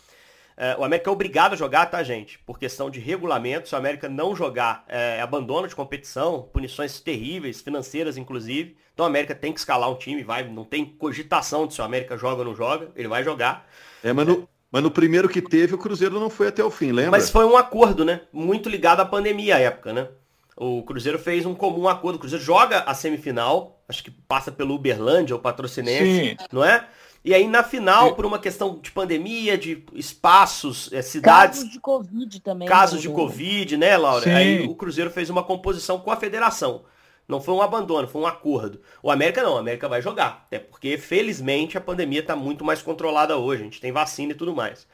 o 0.78 0.84
América 0.84 1.08
é 1.08 1.12
obrigado 1.12 1.52
a 1.52 1.56
jogar, 1.56 1.86
tá, 1.86 2.02
gente? 2.02 2.38
Por 2.40 2.58
questão 2.58 2.90
de 2.90 2.98
regulamento. 2.98 3.68
Se 3.68 3.74
o 3.74 3.78
América 3.78 4.08
não 4.08 4.34
jogar, 4.34 4.84
é, 4.88 5.18
é 5.18 5.20
abandono 5.20 5.68
de 5.68 5.76
competição, 5.76 6.48
punições 6.52 7.00
terríveis, 7.00 7.60
financeiras 7.60 8.16
inclusive. 8.16 8.76
Então 8.92 9.06
o 9.06 9.08
América 9.08 9.34
tem 9.34 9.52
que 9.52 9.60
escalar 9.60 9.88
um 9.88 9.94
time, 9.94 10.24
vai, 10.24 10.42
não 10.42 10.64
tem 10.64 10.84
cogitação 10.84 11.68
de 11.68 11.74
se 11.74 11.80
o 11.80 11.84
América 11.84 12.16
joga 12.16 12.40
ou 12.40 12.44
não 12.44 12.56
joga, 12.56 12.88
ele 12.96 13.06
vai 13.06 13.22
jogar. 13.22 13.68
É, 14.02 14.12
mas 14.12 14.26
no, 14.26 14.48
mas 14.70 14.82
no 14.82 14.90
primeiro 14.90 15.28
que 15.28 15.40
teve, 15.40 15.74
o 15.74 15.78
Cruzeiro 15.78 16.18
não 16.18 16.28
foi 16.28 16.48
até 16.48 16.62
o 16.64 16.70
fim, 16.70 16.92
lembra? 16.92 17.12
Mas 17.12 17.30
foi 17.30 17.44
um 17.44 17.56
acordo, 17.56 18.04
né? 18.04 18.22
Muito 18.32 18.68
ligado 18.68 19.00
à 19.00 19.04
pandemia 19.04 19.56
à 19.56 19.60
época, 19.60 19.92
né? 19.92 20.08
O 20.56 20.82
Cruzeiro 20.82 21.18
fez 21.18 21.46
um 21.46 21.54
comum 21.54 21.88
acordo. 21.88 22.16
O 22.16 22.18
Cruzeiro 22.18 22.44
joga 22.44 22.80
a 22.80 22.92
semifinal, 22.92 23.80
acho 23.88 24.02
que 24.02 24.10
passa 24.10 24.50
pelo 24.50 24.74
Uberlândia 24.74 25.34
ou 25.34 25.40
Patrocinense, 25.40 26.30
Sim. 26.30 26.36
não 26.52 26.64
é? 26.64 26.84
E 27.28 27.34
aí 27.34 27.46
na 27.46 27.62
final, 27.62 28.14
por 28.14 28.24
uma 28.24 28.38
questão 28.38 28.78
de 28.80 28.90
pandemia, 28.90 29.58
de 29.58 29.84
espaços, 29.92 30.90
é, 30.90 31.02
cidades. 31.02 31.58
Casos 31.58 31.70
de 31.70 31.78
Covid 31.78 32.40
também. 32.40 32.66
Casos 32.66 32.96
né, 32.96 33.02
de 33.02 33.08
Covid, 33.10 33.76
né, 33.76 33.98
Laura? 33.98 34.24
Sim. 34.24 34.30
Aí 34.30 34.66
o 34.66 34.74
Cruzeiro 34.74 35.10
fez 35.10 35.28
uma 35.28 35.42
composição 35.42 36.00
com 36.00 36.10
a 36.10 36.16
federação. 36.16 36.84
Não 37.28 37.38
foi 37.38 37.52
um 37.52 37.60
abandono, 37.60 38.08
foi 38.08 38.22
um 38.22 38.26
acordo. 38.26 38.80
O 39.02 39.10
América 39.10 39.42
não, 39.42 39.56
o 39.56 39.58
América 39.58 39.86
vai 39.90 40.00
jogar. 40.00 40.46
Até 40.46 40.58
porque, 40.58 40.96
felizmente, 40.96 41.76
a 41.76 41.82
pandemia 41.82 42.20
está 42.20 42.34
muito 42.34 42.64
mais 42.64 42.80
controlada 42.80 43.36
hoje. 43.36 43.60
A 43.60 43.64
gente 43.64 43.80
tem 43.82 43.92
vacina 43.92 44.32
e 44.32 44.34
tudo 44.34 44.56
mais. 44.56 44.86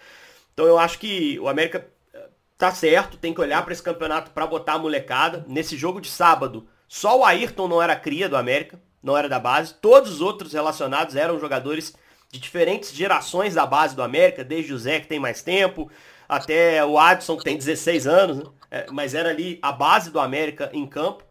Então 0.52 0.66
eu 0.66 0.76
acho 0.76 0.98
que 0.98 1.38
o 1.38 1.46
América 1.46 1.86
eh, 2.12 2.28
tá 2.58 2.74
certo, 2.74 3.16
tem 3.16 3.32
que 3.32 3.40
olhar 3.40 3.62
para 3.62 3.72
esse 3.72 3.82
campeonato 3.82 4.32
para 4.32 4.44
botar 4.44 4.72
a 4.72 4.78
molecada. 4.80 5.44
Nesse 5.46 5.76
jogo 5.76 6.00
de 6.00 6.08
sábado, 6.08 6.66
só 6.88 7.16
o 7.16 7.24
Ayrton 7.24 7.68
não 7.68 7.80
era 7.80 7.94
cria 7.94 8.28
do 8.28 8.36
América, 8.36 8.82
não 9.00 9.16
era 9.16 9.28
da 9.28 9.38
base. 9.38 9.74
Todos 9.74 10.14
os 10.14 10.20
outros 10.20 10.52
relacionados 10.52 11.14
eram 11.14 11.38
jogadores 11.38 11.94
de 12.34 12.40
diferentes 12.40 12.92
gerações 12.92 13.54
da 13.54 13.64
base 13.64 13.94
do 13.94 14.02
América, 14.02 14.42
desde 14.42 14.74
o 14.74 14.78
Zé 14.78 14.98
que 14.98 15.06
tem 15.06 15.20
mais 15.20 15.40
tempo, 15.40 15.88
até 16.28 16.84
o 16.84 16.98
Adson 16.98 17.36
que 17.36 17.44
tem 17.44 17.56
16 17.56 18.08
anos, 18.08 18.38
né? 18.38 18.44
é, 18.72 18.86
mas 18.90 19.14
era 19.14 19.28
ali 19.28 19.60
a 19.62 19.70
base 19.70 20.10
do 20.10 20.18
América 20.18 20.68
em 20.72 20.84
campo. 20.84 21.24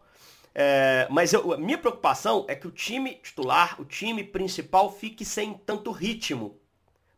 É, 0.54 1.06
mas 1.10 1.34
eu, 1.34 1.52
a 1.52 1.58
minha 1.58 1.76
preocupação 1.76 2.46
é 2.48 2.54
que 2.54 2.66
o 2.66 2.70
time 2.70 3.20
titular, 3.22 3.78
o 3.78 3.84
time 3.84 4.24
principal, 4.24 4.90
fique 4.90 5.26
sem 5.26 5.52
tanto 5.52 5.90
ritmo. 5.90 6.58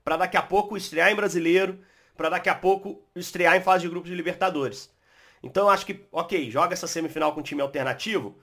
Para 0.03 0.17
daqui 0.17 0.37
a 0.37 0.43
pouco 0.43 0.77
estrear 0.77 1.13
em 1.13 1.15
brasileiro, 1.15 1.79
para 2.17 2.29
daqui 2.29 2.49
a 2.49 2.57
pouco 2.57 3.01
estrear 3.15 3.57
em 3.57 3.61
fase 3.61 3.83
de 3.83 3.89
grupos 3.89 4.11
de 4.11 4.17
Libertadores. 4.17 4.91
Então 5.45 5.65
eu 5.65 5.71
acho 5.71 5.87
que, 5.87 6.05
ok, 6.11 6.51
joga 6.51 6.73
essa 6.73 6.89
semifinal 6.89 7.33
com 7.33 7.39
um 7.39 7.45
time 7.45 7.63
alternativo, 7.63 8.37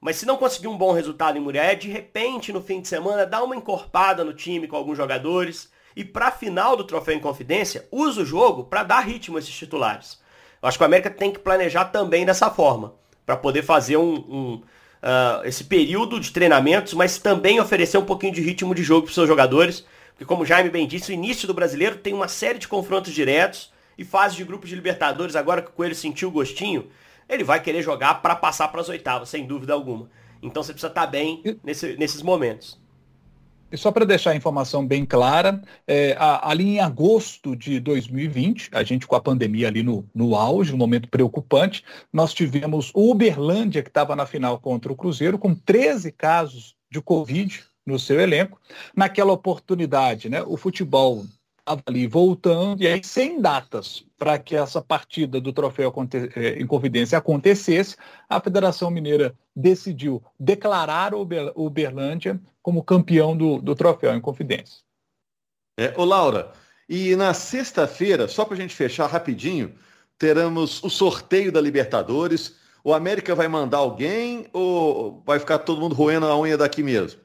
mas 0.00 0.16
se 0.16 0.26
não 0.26 0.36
conseguir 0.36 0.68
um 0.68 0.78
bom 0.78 0.92
resultado 0.92 1.36
em 1.36 1.40
Murié, 1.40 1.74
de 1.74 1.88
repente 1.88 2.52
no 2.52 2.62
fim 2.62 2.80
de 2.80 2.88
semana 2.88 3.26
dá 3.26 3.42
uma 3.42 3.56
encorpada 3.56 4.24
no 4.24 4.32
time 4.32 4.66
com 4.66 4.76
alguns 4.76 4.96
jogadores 4.96 5.70
e 5.94 6.04
para 6.04 6.28
a 6.28 6.32
final 6.32 6.76
do 6.76 6.84
Troféu 6.84 7.14
em 7.14 7.20
Confidência, 7.20 7.86
usa 7.90 8.22
o 8.22 8.26
jogo 8.26 8.64
para 8.64 8.82
dar 8.82 9.00
ritmo 9.00 9.36
a 9.36 9.40
esses 9.40 9.54
titulares. 9.54 10.18
Eu 10.62 10.68
acho 10.68 10.78
que 10.78 10.84
o 10.84 10.86
América 10.86 11.10
tem 11.10 11.32
que 11.32 11.38
planejar 11.38 11.86
também 11.86 12.24
dessa 12.24 12.50
forma, 12.50 12.94
para 13.26 13.36
poder 13.36 13.62
fazer 13.62 13.96
um, 13.96 14.14
um 14.14 14.62
uh, 15.02 15.44
esse 15.44 15.64
período 15.64 16.20
de 16.20 16.30
treinamentos, 16.30 16.94
mas 16.94 17.18
também 17.18 17.60
oferecer 17.60 17.98
um 17.98 18.04
pouquinho 18.04 18.32
de 18.32 18.40
ritmo 18.40 18.74
de 18.74 18.82
jogo 18.82 19.06
para 19.06 19.14
seus 19.14 19.28
jogadores, 19.28 19.84
porque 20.12 20.24
como 20.24 20.42
o 20.42 20.46
Jaime 20.46 20.70
bem 20.70 20.86
disse, 20.86 21.10
o 21.10 21.14
início 21.14 21.46
do 21.46 21.54
brasileiro 21.54 21.96
tem 21.96 22.14
uma 22.14 22.28
série 22.28 22.58
de 22.58 22.68
confrontos 22.68 23.12
diretos 23.12 23.72
e 23.96 24.04
fases 24.04 24.36
de 24.36 24.44
grupos 24.44 24.68
de 24.68 24.74
Libertadores, 24.74 25.36
agora 25.36 25.62
que 25.62 25.70
o 25.70 25.72
Coelho 25.72 25.94
sentiu 25.94 26.28
o 26.28 26.32
gostinho, 26.32 26.88
ele 27.30 27.44
vai 27.44 27.62
querer 27.62 27.82
jogar 27.82 28.22
para 28.22 28.34
passar 28.34 28.68
para 28.68 28.80
as 28.80 28.88
oitavas, 28.88 29.28
sem 29.28 29.46
dúvida 29.46 29.72
alguma. 29.72 30.10
Então 30.42 30.62
você 30.62 30.72
precisa 30.72 30.88
estar 30.90 31.06
tá 31.06 31.06
bem 31.06 31.42
nesse, 31.62 31.96
nesses 31.96 32.22
momentos. 32.22 32.80
E 33.72 33.76
só 33.76 33.92
para 33.92 34.04
deixar 34.04 34.32
a 34.32 34.36
informação 34.36 34.84
bem 34.84 35.06
clara, 35.06 35.62
é, 35.86 36.16
ali 36.18 36.70
em 36.70 36.80
agosto 36.80 37.54
de 37.54 37.78
2020, 37.78 38.70
a 38.72 38.82
gente 38.82 39.06
com 39.06 39.14
a 39.14 39.20
pandemia 39.20 39.68
ali 39.68 39.82
no, 39.82 40.04
no 40.12 40.34
auge, 40.34 40.74
um 40.74 40.76
momento 40.76 41.08
preocupante, 41.08 41.84
nós 42.12 42.34
tivemos 42.34 42.90
o 42.92 43.12
Uberlândia, 43.12 43.82
que 43.82 43.88
estava 43.88 44.16
na 44.16 44.26
final 44.26 44.58
contra 44.58 44.92
o 44.92 44.96
Cruzeiro, 44.96 45.38
com 45.38 45.54
13 45.54 46.10
casos 46.10 46.74
de 46.90 47.00
Covid 47.00 47.62
no 47.86 47.96
seu 47.96 48.20
elenco. 48.20 48.60
Naquela 48.94 49.32
oportunidade, 49.32 50.28
né, 50.28 50.42
o 50.42 50.56
futebol 50.56 51.24
ali 51.86 52.06
voltando, 52.06 52.82
e 52.82 52.86
aí 52.86 53.02
sem 53.04 53.40
datas 53.40 54.04
para 54.18 54.38
que 54.38 54.54
essa 54.54 54.82
partida 54.82 55.40
do 55.40 55.52
troféu 55.52 55.92
eh, 56.36 56.60
em 56.60 56.66
Confidência 56.66 57.16
acontecesse, 57.16 57.96
a 58.28 58.40
Federação 58.40 58.90
Mineira 58.90 59.34
decidiu 59.54 60.22
declarar 60.38 61.14
o 61.14 61.26
Uberlândia 61.54 62.40
como 62.62 62.84
campeão 62.84 63.36
do, 63.36 63.60
do 63.60 63.74
troféu 63.74 64.14
em 64.14 64.20
Confidência. 64.20 64.82
É, 65.78 65.94
ô 65.96 66.04
Laura, 66.04 66.52
e 66.88 67.16
na 67.16 67.32
sexta-feira, 67.32 68.28
só 68.28 68.44
para 68.44 68.54
a 68.54 68.56
gente 68.58 68.74
fechar 68.74 69.06
rapidinho, 69.06 69.74
teremos 70.18 70.82
o 70.82 70.90
sorteio 70.90 71.50
da 71.50 71.60
Libertadores. 71.60 72.56
O 72.84 72.92
América 72.92 73.34
vai 73.34 73.48
mandar 73.48 73.78
alguém 73.78 74.46
ou 74.52 75.22
vai 75.24 75.38
ficar 75.38 75.60
todo 75.60 75.80
mundo 75.80 75.94
roendo 75.94 76.26
a 76.26 76.38
unha 76.38 76.58
daqui 76.58 76.82
mesmo? 76.82 77.20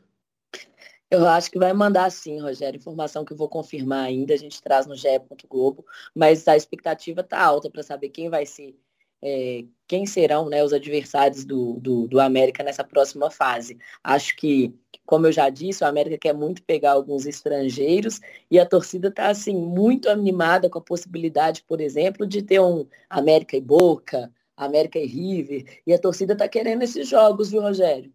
Eu 1.16 1.28
acho 1.28 1.50
que 1.50 1.58
vai 1.58 1.72
mandar 1.72 2.12
sim, 2.12 2.40
Rogério. 2.40 2.78
Informação 2.78 3.24
que 3.24 3.32
eu 3.32 3.38
vou 3.38 3.48
confirmar 3.48 4.06
ainda, 4.06 4.34
a 4.34 4.38
gente 4.38 4.62
traz 4.62 4.86
no 4.86 4.96
GE. 4.96 5.08
Globo, 5.50 5.86
mas 6.14 6.48
a 6.48 6.58
expectativa 6.58 7.22
está 7.22 7.42
alta 7.42 7.70
para 7.70 7.84
saber 7.84 8.10
quem 8.10 8.30
vai 8.30 8.46
ser, 8.46 8.76
é, 9.22 9.64
quem 9.88 10.06
serão 10.06 10.50
né, 10.50 10.64
os 10.64 10.74
adversários 10.74 11.46
do, 11.46 11.80
do, 11.80 12.08
do, 12.08 12.20
América 12.20 12.64
nessa 12.64 12.84
próxima 12.84 13.32
fase. 13.32 13.78
Acho 14.04 14.36
que, 14.36 14.74
como 15.06 15.28
eu 15.28 15.32
já 15.32 15.50
disse, 15.50 15.84
o 15.84 15.88
América 15.88 16.18
quer 16.18 16.34
muito 16.34 16.64
pegar 16.64 16.92
alguns 16.94 17.26
estrangeiros 17.26 18.20
e 18.52 18.60
a 18.60 18.66
torcida 18.66 19.08
está 19.08 19.30
assim, 19.30 19.56
muito 19.56 20.10
animada 20.10 20.70
com 20.70 20.80
a 20.80 20.82
possibilidade, 20.82 21.64
por 21.64 21.80
exemplo, 21.80 22.28
de 22.28 22.42
ter 22.42 22.60
um 22.60 22.86
América 23.10 23.56
e 23.56 23.62
Boca, 23.62 24.32
América 24.58 25.00
e 25.00 25.06
River, 25.06 25.82
e 25.88 25.94
a 25.94 26.00
torcida 26.00 26.34
está 26.34 26.48
querendo 26.48 26.84
esses 26.84 27.08
jogos, 27.08 27.52
viu, 27.52 27.62
Rogério? 27.62 28.12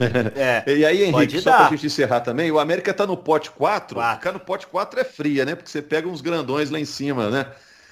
É, 0.00 0.64
e 0.72 0.84
aí, 0.84 1.04
Henrique, 1.04 1.40
só 1.40 1.52
para 1.52 1.66
a 1.66 1.70
gente 1.70 1.86
encerrar 1.86 2.20
também, 2.20 2.50
o 2.50 2.58
América 2.58 2.90
está 2.90 3.06
no 3.06 3.16
pote 3.16 3.50
4, 3.50 3.94
4. 3.94 4.18
Ficar 4.18 4.32
no 4.32 4.40
pote 4.40 4.66
4 4.66 5.00
é 5.00 5.04
fria, 5.04 5.44
né? 5.44 5.54
Porque 5.54 5.70
você 5.70 5.82
pega 5.82 6.08
uns 6.08 6.20
grandões 6.20 6.70
lá 6.70 6.78
em 6.78 6.84
cima, 6.84 7.28
né? 7.30 7.46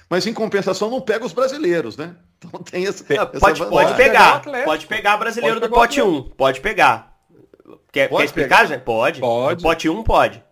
Mas 0.09 0.27
em 0.27 0.33
compensação 0.33 0.89
não 0.89 0.99
pega 0.99 1.25
os 1.25 1.33
brasileiros, 1.33 1.95
né? 1.97 2.15
Então 2.43 2.59
tem 2.63 2.87
essa. 2.87 3.05
essa 3.07 3.39
pode, 3.39 3.63
pode 3.63 3.93
pegar, 3.93 4.41
pode 4.65 4.87
pegar 4.87 5.15
brasileiro 5.15 5.59
pode 5.59 5.69
do 5.69 5.75
pote 5.75 6.01
1, 6.01 6.23
pode 6.31 6.59
pegar. 6.59 7.15
Quer, 7.91 8.09
pode 8.09 8.17
quer 8.17 8.25
explicar, 8.25 8.65
gente? 8.65 8.81
Pode. 8.81 9.19
pode. 9.19 9.57
Do 9.57 9.61
pote 9.61 9.87
1 9.87 10.03
pode. 10.03 10.43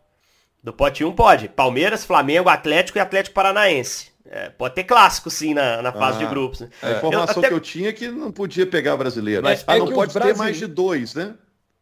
Do 0.63 0.71
pote 0.71 1.03
1 1.03 1.11
pode. 1.13 1.49
Palmeiras, 1.49 2.05
Flamengo, 2.05 2.47
Atlético 2.47 2.99
e 2.99 3.01
Atlético 3.01 3.33
Paranaense. 3.33 4.11
É, 4.31 4.49
pode 4.49 4.75
ter 4.75 4.83
clássico, 4.83 5.27
sim, 5.31 5.55
na, 5.55 5.81
na 5.81 5.91
fase 5.91 6.17
ah, 6.17 6.19
de 6.19 6.29
grupos. 6.29 6.59
Né? 6.59 6.69
A 6.83 6.91
informação 6.91 7.35
eu, 7.35 7.39
até... 7.39 7.47
que 7.47 7.53
eu 7.53 7.59
tinha 7.59 7.89
é 7.89 7.93
que 7.93 8.09
não 8.09 8.31
podia 8.31 8.67
pegar 8.67 8.95
brasileiro. 8.95 9.41
Mas 9.41 9.63
ah, 9.65 9.75
é 9.75 9.79
não 9.79 9.91
pode 9.91 10.13
ter 10.13 10.35
mais 10.35 10.57
de 10.57 10.67
dois, 10.67 11.15
né? 11.15 11.33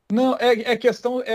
Não, 0.09 0.37
é, 0.39 0.71
é 0.71 0.77
questão, 0.77 1.21
é, 1.21 1.33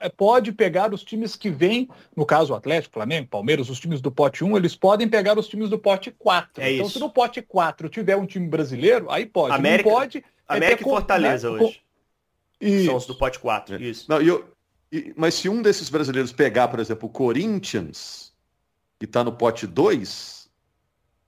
é, 0.00 0.08
pode 0.08 0.52
pegar 0.52 0.94
os 0.94 1.02
times 1.02 1.34
que 1.34 1.50
vêm, 1.50 1.88
no 2.16 2.24
caso 2.24 2.52
o 2.52 2.56
Atlético, 2.56 2.94
Flamengo, 2.94 3.26
Palmeiras, 3.26 3.68
os 3.68 3.80
times 3.80 4.00
do 4.00 4.12
pote 4.12 4.44
1, 4.44 4.56
eles 4.56 4.76
podem 4.76 5.08
pegar 5.08 5.36
os 5.36 5.48
times 5.48 5.68
do 5.68 5.76
pote 5.76 6.12
4. 6.12 6.62
É 6.62 6.74
então, 6.74 6.86
isso. 6.86 6.94
se 6.94 7.00
no 7.00 7.10
pote 7.10 7.42
4 7.42 7.88
tiver 7.88 8.16
um 8.16 8.24
time 8.24 8.46
brasileiro, 8.46 9.10
aí 9.10 9.26
pode. 9.26 9.52
América, 9.52 9.88
não 9.88 9.96
pode. 9.96 10.18
É 10.18 10.22
América 10.46 10.82
e 10.82 10.84
Fortaleza 10.84 11.50
né, 11.50 11.58
hoje. 11.60 11.80
Isso. 12.60 12.86
São 12.86 12.96
os 12.96 13.06
do 13.06 13.16
pote 13.16 13.40
4. 13.40 13.74
É. 13.74 13.78
Isso. 13.82 14.06
Não, 14.08 14.22
eu, 14.22 14.48
mas 15.16 15.34
se 15.34 15.48
um 15.48 15.60
desses 15.60 15.90
brasileiros 15.90 16.30
pegar, 16.32 16.68
por 16.68 16.78
exemplo, 16.78 17.08
o 17.08 17.12
Corinthians, 17.12 18.32
que 19.00 19.06
está 19.06 19.24
no 19.24 19.32
pote 19.32 19.66
2, 19.66 20.43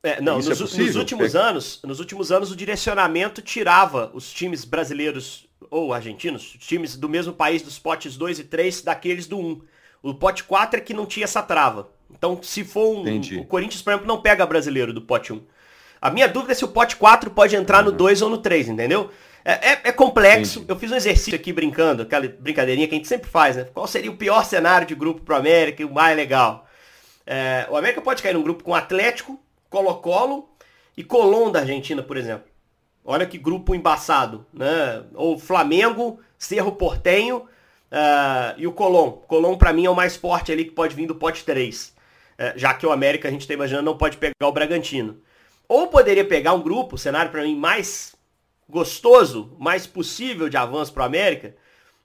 é, 0.07 0.21
não, 0.21 0.37
nos, 0.37 0.47
é 0.47 0.51
nos, 0.51 0.97
últimos 0.97 1.35
é... 1.35 1.39
anos, 1.39 1.81
nos 1.85 1.99
últimos 1.99 2.31
anos 2.31 2.53
o 2.53 2.57
direcionamento 2.57 3.43
tirava 3.43 4.11
os 4.15 4.33
times 4.33 4.65
brasileiros 4.65 5.47
ou 5.69 5.93
argentinos, 5.93 6.55
os 6.55 6.67
times 6.67 6.97
do 6.97 7.09
mesmo 7.09 7.33
país 7.33 7.61
dos 7.63 7.79
potes 7.79 8.17
2 8.17 8.39
e 8.39 8.45
3 8.45 8.83
daqueles 8.83 9.27
do 9.27 9.39
1. 9.39 9.41
Um. 9.45 9.61
O 10.03 10.15
pote 10.15 10.45
4 10.45 10.79
é 10.79 10.83
que 10.83 10.95
não 10.95 11.07
tinha 11.07 11.25
essa 11.25 11.43
trava. 11.43 11.91
Então, 12.11 12.41
se 12.41 12.63
for 12.63 12.97
um, 12.97 13.41
o 13.41 13.45
Corinthians, 13.47 13.83
por 13.83 13.91
exemplo, 13.91 14.07
não 14.07 14.23
pega 14.23 14.47
brasileiro 14.47 14.93
do 14.93 15.03
pote 15.03 15.33
1. 15.33 15.37
Um. 15.37 15.43
A 16.01 16.11
minha 16.11 16.29
dúvida 16.29 16.53
é 16.53 16.55
se 16.55 16.65
o 16.65 16.69
pote 16.69 16.95
4 16.95 17.31
pode 17.31 17.57
entrar 17.57 17.79
uhum. 17.79 17.91
no 17.91 17.93
2 17.93 18.23
ou 18.23 18.31
no 18.31 18.39
3, 18.39 18.69
entendeu? 18.69 19.11
É, 19.45 19.53
é, 19.53 19.81
é 19.85 19.93
complexo. 19.93 20.61
Entendi. 20.61 20.73
Eu 20.73 20.79
fiz 20.79 20.93
um 20.93 20.97
exercício 20.97 21.35
aqui 21.35 21.53
brincando, 21.53 22.03
aquela 22.03 22.29
brincadeirinha 22.29 22.87
que 22.87 22.95
a 22.95 22.99
gente 22.99 23.09
sempre 23.09 23.29
faz, 23.29 23.57
né? 23.57 23.65
Qual 23.75 23.87
seria 23.89 24.11
o 24.11 24.17
pior 24.17 24.45
cenário 24.45 24.87
de 24.87 24.95
grupo 24.95 25.23
pro 25.23 25.35
América 25.35 25.83
e 25.83 25.85
o 25.85 25.93
mais 25.93 26.17
legal? 26.17 26.69
É, 27.27 27.67
o 27.69 27.77
América 27.77 28.01
pode 28.01 28.23
cair 28.23 28.35
num 28.35 28.43
grupo 28.43 28.63
com 28.63 28.75
Atlético, 28.75 29.41
Colo-Colo 29.71 30.49
e 30.97 31.05
Colón 31.05 31.51
da 31.51 31.61
Argentina, 31.61 32.03
por 32.03 32.17
exemplo. 32.17 32.49
Olha 33.05 33.27
que 33.27 33.39
grupo 33.39 33.75
embaçado, 33.75 34.45
né? 34.53 35.05
Ou 35.15 35.39
Flamengo, 35.39 36.19
Cerro 36.39 36.73
Portenho 36.73 37.39
uh, 37.39 38.55
e 38.57 38.67
o 38.67 38.73
Colón. 38.73 39.13
Colón 39.29 39.57
para 39.57 39.73
mim 39.73 39.87
é 39.87 39.91
o 39.91 39.95
mais 39.95 40.17
forte 40.17 40.51
ali 40.51 40.65
que 40.65 40.73
pode 40.73 40.95
vir 40.95 41.07
do 41.07 41.15
pote 41.15 41.45
3. 41.45 41.89
Uh, 41.89 41.93
eh, 42.39 42.53
já 42.57 42.75
que 42.75 42.85
o 42.85 42.91
América 42.91 43.29
a 43.29 43.31
gente 43.31 43.43
está 43.43 43.55
imaginando 43.55 43.85
não 43.85 43.97
pode 43.97 44.17
pegar 44.17 44.49
o 44.49 44.53
Bragantino. 44.53 45.21
Ou 45.69 45.87
poderia 45.89 46.25
pegar 46.25 46.53
um 46.53 46.63
grupo, 46.63 46.99
cenário 46.99 47.31
para 47.31 47.43
mim 47.43 47.57
mais 47.57 48.15
gostoso, 48.69 49.57
mais 49.59 49.87
possível 49.87 50.49
de 50.49 50.57
avanço 50.57 50.93
para 50.93 51.05
América. 51.05 51.55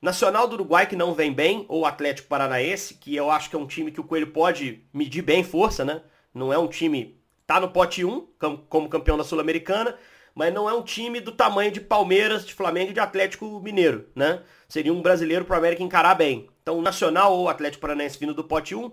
Nacional 0.02 0.47
do 0.47 0.54
Uruguai 0.54 0.88
que 0.88 0.95
não 0.95 1.13
vem 1.13 1.32
bem, 1.32 1.65
ou 1.67 1.86
Atlético 1.86 2.28
Paranaense, 2.28 2.95
que 2.95 3.15
eu 3.15 3.30
acho 3.30 3.50
que 3.50 3.56
é 3.56 3.60
um 3.60 3.67
time 3.67 3.91
que 3.91 4.00
o 4.02 4.04
Coelho 4.04 4.28
pode 4.28 4.84
medir 4.91 5.21
bem 5.21 5.43
força, 5.43 5.86
né? 5.86 6.02
Não 6.34 6.52
é 6.52 6.58
um 6.58 6.67
time 6.67 7.21
Tá 7.52 7.60
no 7.60 7.68
pote 7.68 8.06
1, 8.06 8.28
como 8.70 8.88
campeão 8.88 9.18
da 9.18 9.26
Sul-Americana, 9.26 9.98
mas 10.34 10.54
não 10.54 10.70
é 10.70 10.74
um 10.74 10.82
time 10.82 11.20
do 11.20 11.34
tamanho 11.34 11.70
de 11.70 11.82
Palmeiras, 11.82 12.46
de 12.46 12.54
Flamengo 12.54 12.92
e 12.92 12.94
de 12.94 13.02
Atlético 13.02 13.60
Mineiro, 13.60 14.08
né? 14.16 14.42
Seria 14.70 14.94
um 14.94 15.02
brasileiro 15.02 15.44
para 15.44 15.56
o 15.56 15.58
América 15.58 15.84
encarar 15.84 16.16
bem. 16.16 16.48
Então, 16.62 16.82
Nacional 16.82 17.38
ou 17.38 17.50
Atlético 17.50 17.82
Paranaense 17.82 18.18
vindo 18.18 18.34
do 18.34 18.42
pote 18.42 18.74
1, 18.74 18.90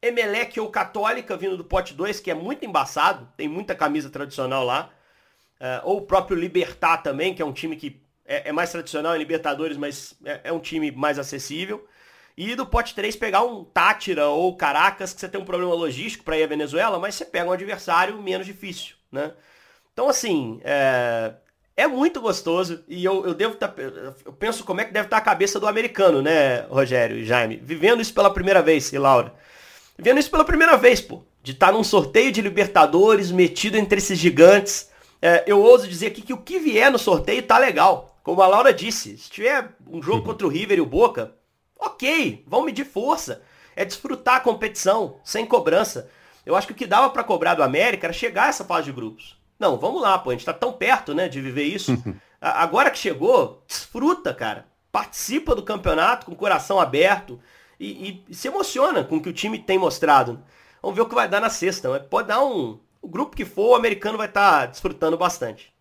Emelec 0.00 0.60
ou 0.60 0.70
Católica 0.70 1.36
vindo 1.36 1.56
do 1.56 1.64
pote 1.64 1.94
2, 1.94 2.20
que 2.20 2.30
é 2.30 2.34
muito 2.34 2.64
embaçado, 2.64 3.28
tem 3.36 3.48
muita 3.48 3.74
camisa 3.74 4.08
tradicional 4.08 4.64
lá. 4.64 4.88
Uh, 5.60 5.82
ou 5.82 5.96
o 5.96 6.02
próprio 6.02 6.38
Libertar 6.38 6.98
também, 6.98 7.34
que 7.34 7.42
é 7.42 7.44
um 7.44 7.52
time 7.52 7.74
que 7.74 8.00
é, 8.24 8.50
é 8.50 8.52
mais 8.52 8.70
tradicional 8.70 9.16
em 9.16 9.18
Libertadores, 9.18 9.76
mas 9.76 10.14
é, 10.24 10.42
é 10.44 10.52
um 10.52 10.60
time 10.60 10.92
mais 10.92 11.18
acessível. 11.18 11.84
E 12.36 12.54
do 12.54 12.66
pote 12.66 12.94
3 12.94 13.16
pegar 13.16 13.42
um 13.42 13.64
Tátira 13.64 14.28
ou 14.28 14.54
Caracas, 14.54 15.14
que 15.14 15.20
você 15.20 15.28
tem 15.28 15.40
um 15.40 15.44
problema 15.44 15.72
logístico 15.72 16.22
para 16.22 16.36
ir 16.36 16.44
à 16.44 16.46
Venezuela, 16.46 16.98
mas 16.98 17.14
você 17.14 17.24
pega 17.24 17.48
um 17.48 17.52
adversário 17.52 18.20
menos 18.20 18.46
difícil, 18.46 18.94
né? 19.10 19.32
Então, 19.92 20.10
assim, 20.10 20.60
é, 20.62 21.32
é 21.74 21.86
muito 21.86 22.20
gostoso 22.20 22.84
e 22.86 23.02
eu, 23.02 23.24
eu 23.24 23.32
devo 23.32 23.54
tá, 23.54 23.72
eu 24.24 24.32
penso 24.34 24.64
como 24.64 24.82
é 24.82 24.84
que 24.84 24.92
deve 24.92 25.06
estar 25.06 25.16
tá 25.16 25.22
a 25.22 25.24
cabeça 25.24 25.58
do 25.58 25.66
americano, 25.66 26.20
né, 26.20 26.60
Rogério 26.68 27.16
e 27.16 27.24
Jaime? 27.24 27.56
Vivendo 27.62 28.02
isso 28.02 28.12
pela 28.12 28.30
primeira 28.30 28.60
vez, 28.60 28.92
e 28.92 28.98
Laura. 28.98 29.34
Vivendo 29.96 30.18
isso 30.18 30.30
pela 30.30 30.44
primeira 30.44 30.76
vez, 30.76 31.00
pô. 31.00 31.22
De 31.42 31.52
estar 31.52 31.68
tá 31.68 31.72
num 31.72 31.84
sorteio 31.84 32.30
de 32.30 32.42
Libertadores, 32.42 33.30
metido 33.30 33.78
entre 33.78 33.96
esses 33.96 34.18
gigantes. 34.18 34.90
É, 35.22 35.44
eu 35.46 35.62
ouso 35.62 35.88
dizer 35.88 36.08
aqui 36.08 36.20
que 36.20 36.34
o 36.34 36.42
que 36.42 36.58
vier 36.58 36.90
no 36.90 36.98
sorteio 36.98 37.42
tá 37.42 37.56
legal. 37.56 38.18
Como 38.22 38.42
a 38.42 38.46
Laura 38.46 38.74
disse, 38.74 39.16
se 39.16 39.30
tiver 39.30 39.70
um 39.88 40.02
jogo 40.02 40.22
contra 40.22 40.46
o 40.46 40.50
River 40.50 40.76
e 40.76 40.82
o 40.82 40.86
Boca, 40.86 41.32
Ok, 41.86 42.42
vão 42.46 42.64
medir 42.64 42.84
força. 42.84 43.42
É 43.76 43.84
desfrutar 43.84 44.36
a 44.36 44.40
competição, 44.40 45.20
sem 45.22 45.46
cobrança. 45.46 46.10
Eu 46.44 46.56
acho 46.56 46.66
que 46.66 46.72
o 46.72 46.76
que 46.76 46.86
dava 46.86 47.10
para 47.10 47.22
cobrar 47.22 47.54
do 47.54 47.62
América 47.62 48.06
era 48.06 48.12
chegar 48.12 48.46
a 48.46 48.48
essa 48.48 48.64
fase 48.64 48.86
de 48.86 48.92
grupos. 48.92 49.38
Não, 49.58 49.78
vamos 49.78 50.02
lá, 50.02 50.18
pô, 50.18 50.30
a 50.30 50.32
gente 50.32 50.44
tá 50.44 50.52
tão 50.52 50.72
perto, 50.72 51.14
né, 51.14 51.28
de 51.28 51.40
viver 51.40 51.64
isso. 51.64 51.96
Agora 52.40 52.90
que 52.90 52.98
chegou, 52.98 53.62
desfruta, 53.68 54.34
cara. 54.34 54.66
Participa 54.90 55.54
do 55.54 55.62
campeonato 55.62 56.26
com 56.26 56.32
o 56.32 56.36
coração 56.36 56.80
aberto 56.80 57.38
e, 57.78 58.24
e, 58.28 58.34
se 58.34 58.48
emociona 58.48 59.04
com 59.04 59.16
o 59.16 59.22
que 59.22 59.28
o 59.28 59.32
time 59.32 59.58
tem 59.58 59.78
mostrado. 59.78 60.42
Vamos 60.82 60.96
ver 60.96 61.02
o 61.02 61.08
que 61.08 61.14
vai 61.14 61.28
dar 61.28 61.40
na 61.40 61.50
sexta. 61.50 62.00
Pode 62.00 62.28
dar 62.28 62.42
um. 62.42 62.80
O 63.00 63.08
grupo 63.08 63.36
que 63.36 63.44
for, 63.44 63.70
o 63.70 63.74
americano 63.76 64.18
vai 64.18 64.26
estar 64.26 64.60
tá 64.60 64.66
desfrutando 64.66 65.16
bastante. 65.16 65.72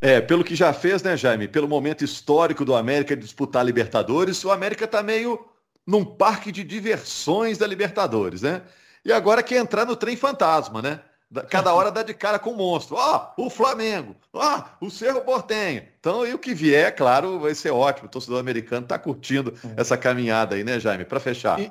É, 0.00 0.20
pelo 0.20 0.42
que 0.42 0.54
já 0.54 0.72
fez, 0.72 1.02
né, 1.02 1.16
Jaime? 1.16 1.46
Pelo 1.46 1.68
momento 1.68 2.02
histórico 2.02 2.64
do 2.64 2.74
América 2.74 3.14
de 3.14 3.22
disputar 3.22 3.60
a 3.60 3.64
Libertadores, 3.64 4.42
o 4.44 4.50
América 4.50 4.86
está 4.86 5.02
meio 5.02 5.46
num 5.86 6.04
parque 6.04 6.50
de 6.50 6.64
diversões 6.64 7.58
da 7.58 7.66
Libertadores, 7.66 8.42
né? 8.42 8.62
E 9.04 9.12
agora 9.12 9.42
quer 9.42 9.56
entrar 9.56 9.84
no 9.84 9.96
trem 9.96 10.16
fantasma, 10.16 10.80
né? 10.80 11.00
Cada 11.48 11.72
hora 11.72 11.92
dá 11.92 12.02
de 12.02 12.12
cara 12.12 12.38
com 12.40 12.50
o 12.50 12.54
um 12.54 12.56
monstro. 12.56 12.96
Ó, 12.96 13.32
oh, 13.36 13.46
o 13.46 13.50
Flamengo. 13.50 14.16
Ó, 14.32 14.62
oh, 14.80 14.86
o 14.86 14.90
Cerro 14.90 15.20
Portenho. 15.20 15.86
Então, 16.00 16.26
e 16.26 16.34
o 16.34 16.38
que 16.38 16.52
vier, 16.52 16.94
claro, 16.94 17.38
vai 17.38 17.54
ser 17.54 17.70
ótimo. 17.70 18.08
O 18.08 18.10
torcedor 18.10 18.40
americano 18.40 18.82
está 18.82 18.98
curtindo 18.98 19.54
é. 19.76 19.80
essa 19.80 19.96
caminhada 19.96 20.56
aí, 20.56 20.64
né, 20.64 20.80
Jaime? 20.80 21.04
Para 21.04 21.20
fechar. 21.20 21.60
E, 21.60 21.70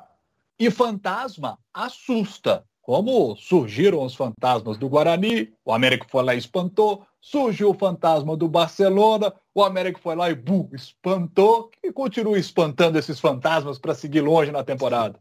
e 0.58 0.70
fantasma 0.70 1.58
assusta. 1.74 2.64
Como 2.90 3.36
surgiram 3.36 4.02
os 4.02 4.16
fantasmas 4.16 4.76
do 4.76 4.88
Guarani, 4.88 5.52
o 5.64 5.72
América 5.72 6.04
foi 6.10 6.24
lá 6.24 6.34
e 6.34 6.38
espantou, 6.38 7.06
surgiu 7.20 7.70
o 7.70 7.78
fantasma 7.78 8.36
do 8.36 8.48
Barcelona, 8.48 9.32
o 9.54 9.62
América 9.62 10.00
foi 10.02 10.16
lá 10.16 10.28
e 10.28 10.34
bu, 10.34 10.68
espantou, 10.72 11.70
e 11.84 11.92
continua 11.92 12.36
espantando 12.36 12.98
esses 12.98 13.20
fantasmas 13.20 13.78
para 13.78 13.94
seguir 13.94 14.22
longe 14.22 14.50
na 14.50 14.64
temporada. 14.64 15.20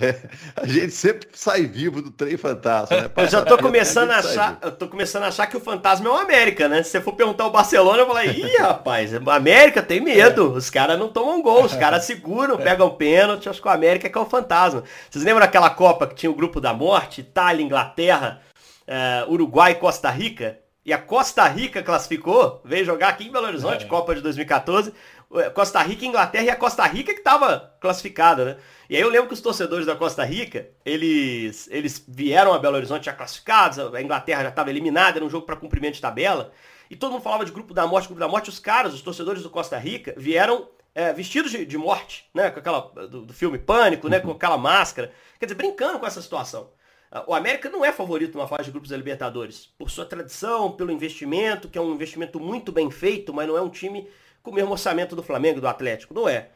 É, 0.00 0.14
a 0.54 0.64
gente 0.64 0.92
sempre 0.92 1.28
sai 1.32 1.64
vivo 1.64 2.00
do 2.00 2.10
trem 2.12 2.36
fantasma, 2.36 2.96
né? 2.96 3.10
Eu 3.16 3.28
já 3.28 3.44
tô 3.44 3.58
começando 3.58 4.10
a, 4.10 4.18
achar, 4.18 4.58
eu 4.62 4.70
tô 4.70 4.86
começando 4.86 5.24
a 5.24 5.26
achar 5.26 5.46
que 5.48 5.56
o 5.56 5.60
fantasma 5.60 6.08
é 6.08 6.12
o 6.12 6.16
América, 6.16 6.68
né? 6.68 6.84
Se 6.84 6.90
você 6.90 7.00
for 7.00 7.14
perguntar 7.14 7.46
o 7.46 7.50
Barcelona, 7.50 7.98
eu 7.98 8.06
vou 8.06 8.14
falar, 8.14 8.26
ih, 8.26 8.56
rapaz, 8.58 9.12
o 9.12 9.30
América 9.30 9.82
tem 9.82 10.00
medo, 10.00 10.52
os 10.52 10.70
caras 10.70 10.98
não 10.98 11.08
tomam 11.08 11.42
gol, 11.42 11.64
os 11.64 11.74
caras 11.74 12.04
seguram, 12.04 12.56
pegam 12.56 12.90
pênalti, 12.90 13.48
acho 13.48 13.60
que 13.60 13.66
o 13.66 13.70
América 13.70 14.06
é 14.06 14.10
que 14.10 14.16
é 14.16 14.20
o 14.20 14.26
fantasma. 14.26 14.84
Vocês 15.10 15.24
lembram 15.24 15.40
daquela 15.40 15.70
Copa 15.70 16.06
que 16.06 16.14
tinha 16.14 16.30
o 16.30 16.34
grupo 16.34 16.60
da 16.60 16.72
morte, 16.72 17.20
Itália, 17.20 17.64
Inglaterra, 17.64 18.40
uh, 18.86 19.32
Uruguai 19.32 19.72
e 19.72 19.76
Costa 19.76 20.10
Rica? 20.10 20.58
E 20.88 20.92
a 20.94 20.96
Costa 20.96 21.46
Rica 21.46 21.82
classificou, 21.82 22.62
veio 22.64 22.82
jogar 22.82 23.08
aqui 23.10 23.28
em 23.28 23.30
Belo 23.30 23.46
Horizonte, 23.46 23.84
é. 23.84 23.86
Copa 23.86 24.14
de 24.14 24.22
2014, 24.22 24.90
Costa 25.52 25.82
Rica 25.82 26.02
e 26.02 26.08
Inglaterra, 26.08 26.44
e 26.44 26.48
a 26.48 26.56
Costa 26.56 26.82
Rica 26.86 27.12
que 27.12 27.18
estava 27.18 27.74
classificada, 27.78 28.42
né? 28.42 28.56
E 28.88 28.96
aí 28.96 29.02
eu 29.02 29.10
lembro 29.10 29.28
que 29.28 29.34
os 29.34 29.42
torcedores 29.42 29.84
da 29.84 29.94
Costa 29.94 30.24
Rica, 30.24 30.70
eles, 30.86 31.68
eles 31.70 32.02
vieram 32.08 32.54
a 32.54 32.58
Belo 32.58 32.76
Horizonte 32.76 33.04
já 33.04 33.12
classificados, 33.12 33.78
a 33.78 34.00
Inglaterra 34.00 34.44
já 34.44 34.48
estava 34.48 34.70
eliminada, 34.70 35.18
era 35.18 35.24
um 35.26 35.28
jogo 35.28 35.44
para 35.44 35.56
cumprimento 35.56 35.96
de 35.96 36.00
tabela. 36.00 36.52
e 36.88 36.96
todo 36.96 37.12
mundo 37.12 37.22
falava 37.22 37.44
de 37.44 37.52
grupo 37.52 37.74
da 37.74 37.86
morte, 37.86 38.08
grupo 38.08 38.20
da 38.20 38.28
morte, 38.28 38.48
os 38.48 38.58
caras, 38.58 38.94
os 38.94 39.02
torcedores 39.02 39.42
do 39.42 39.50
Costa 39.50 39.76
Rica, 39.76 40.14
vieram 40.16 40.70
é, 40.94 41.12
vestidos 41.12 41.50
de, 41.50 41.66
de, 41.66 41.76
morte, 41.76 42.30
né? 42.32 42.50
Com 42.50 42.60
aquela. 42.60 42.80
Do, 42.80 43.26
do 43.26 43.34
filme 43.34 43.58
Pânico, 43.58 44.08
né? 44.08 44.20
Com 44.20 44.30
aquela 44.30 44.56
máscara. 44.56 45.12
Quer 45.38 45.44
dizer, 45.44 45.54
brincando 45.54 45.98
com 45.98 46.06
essa 46.06 46.22
situação. 46.22 46.70
O 47.26 47.34
América 47.34 47.70
não 47.70 47.84
é 47.84 47.92
favorito 47.92 48.36
numa 48.36 48.46
fase 48.46 48.64
de 48.64 48.70
grupos 48.70 48.90
da 48.90 48.96
Libertadores. 48.96 49.70
Por 49.78 49.90
sua 49.90 50.04
tradição, 50.04 50.72
pelo 50.72 50.90
investimento, 50.90 51.68
que 51.68 51.78
é 51.78 51.80
um 51.80 51.94
investimento 51.94 52.38
muito 52.38 52.70
bem 52.70 52.90
feito, 52.90 53.32
mas 53.32 53.48
não 53.48 53.56
é 53.56 53.62
um 53.62 53.70
time 53.70 54.08
com 54.42 54.50
o 54.50 54.54
mesmo 54.54 54.72
orçamento 54.72 55.16
do 55.16 55.22
Flamengo, 55.22 55.60
do 55.60 55.68
Atlético. 55.68 56.12
Não 56.12 56.28
é. 56.28 56.48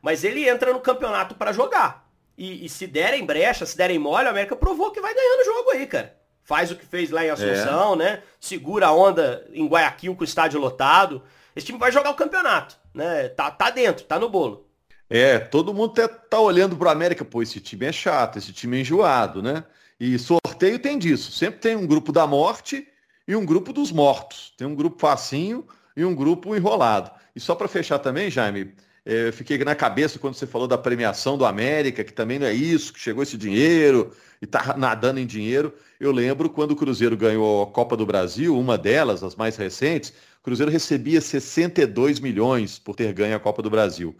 Mas 0.00 0.22
ele 0.22 0.48
entra 0.48 0.72
no 0.72 0.80
campeonato 0.80 1.34
para 1.34 1.52
jogar. 1.52 2.08
E, 2.38 2.64
e, 2.66 2.68
se 2.68 2.86
derem 2.86 3.24
brecha, 3.24 3.64
se 3.64 3.76
derem 3.76 3.98
mole, 3.98 4.26
o 4.26 4.30
América 4.30 4.54
provou 4.54 4.90
que 4.90 5.00
vai 5.00 5.14
ganhando 5.14 5.40
o 5.40 5.44
jogo 5.44 5.70
aí, 5.70 5.86
cara. 5.86 6.14
Faz 6.44 6.70
o 6.70 6.76
que 6.76 6.84
fez 6.84 7.10
lá 7.10 7.24
em 7.24 7.30
Assunção, 7.30 7.94
é. 7.94 7.96
né? 7.96 8.22
Segura 8.38 8.86
a 8.88 8.92
onda 8.92 9.44
em 9.52 9.66
Guayaquil 9.66 10.14
com 10.14 10.20
o 10.20 10.24
estádio 10.24 10.60
lotado. 10.60 11.22
Esse 11.56 11.66
time 11.66 11.78
vai 11.78 11.90
jogar 11.90 12.10
o 12.10 12.14
campeonato, 12.14 12.76
né? 12.94 13.28
Tá, 13.30 13.50
tá 13.50 13.70
dentro, 13.70 14.04
tá 14.04 14.18
no 14.18 14.28
bolo. 14.28 14.68
É, 15.08 15.38
todo 15.38 15.72
mundo 15.72 15.94
tá, 15.94 16.06
tá 16.06 16.38
olhando 16.38 16.76
pro 16.76 16.88
América, 16.88 17.24
pô, 17.24 17.42
esse 17.42 17.58
time 17.58 17.86
é 17.86 17.92
chato, 17.92 18.38
esse 18.38 18.52
time 18.52 18.76
é 18.76 18.80
enjoado, 18.80 19.42
né? 19.42 19.64
E 19.98 20.18
sorteio 20.18 20.78
tem 20.78 20.98
disso. 20.98 21.32
Sempre 21.32 21.60
tem 21.60 21.76
um 21.76 21.86
grupo 21.86 22.12
da 22.12 22.26
morte 22.26 22.86
e 23.26 23.34
um 23.34 23.44
grupo 23.44 23.72
dos 23.72 23.90
mortos. 23.90 24.52
Tem 24.56 24.66
um 24.66 24.74
grupo 24.74 24.98
facinho 25.00 25.66
e 25.96 26.04
um 26.04 26.14
grupo 26.14 26.54
enrolado. 26.54 27.10
E 27.34 27.40
só 27.40 27.54
para 27.54 27.68
fechar 27.68 27.98
também, 27.98 28.30
Jaime, 28.30 28.74
é, 29.04 29.28
eu 29.28 29.32
fiquei 29.32 29.56
na 29.58 29.74
cabeça 29.74 30.18
quando 30.18 30.34
você 30.34 30.46
falou 30.46 30.66
da 30.66 30.76
premiação 30.76 31.38
do 31.38 31.46
América, 31.46 32.02
que 32.02 32.12
também 32.12 32.38
não 32.38 32.46
é 32.46 32.52
isso, 32.52 32.92
que 32.92 32.98
chegou 32.98 33.22
esse 33.22 33.38
dinheiro 33.38 34.12
e 34.42 34.46
tá 34.46 34.76
nadando 34.76 35.20
em 35.20 35.26
dinheiro. 35.26 35.72
Eu 36.00 36.10
lembro 36.10 36.50
quando 36.50 36.72
o 36.72 36.76
Cruzeiro 36.76 37.16
ganhou 37.16 37.62
a 37.62 37.66
Copa 37.68 37.96
do 37.96 38.04
Brasil, 38.04 38.58
uma 38.58 38.76
delas, 38.76 39.22
as 39.22 39.36
mais 39.36 39.56
recentes, 39.56 40.12
o 40.40 40.44
Cruzeiro 40.44 40.72
recebia 40.72 41.20
62 41.20 42.20
milhões 42.20 42.78
por 42.78 42.96
ter 42.96 43.12
ganho 43.12 43.36
a 43.36 43.40
Copa 43.40 43.62
do 43.62 43.70
Brasil. 43.70 44.14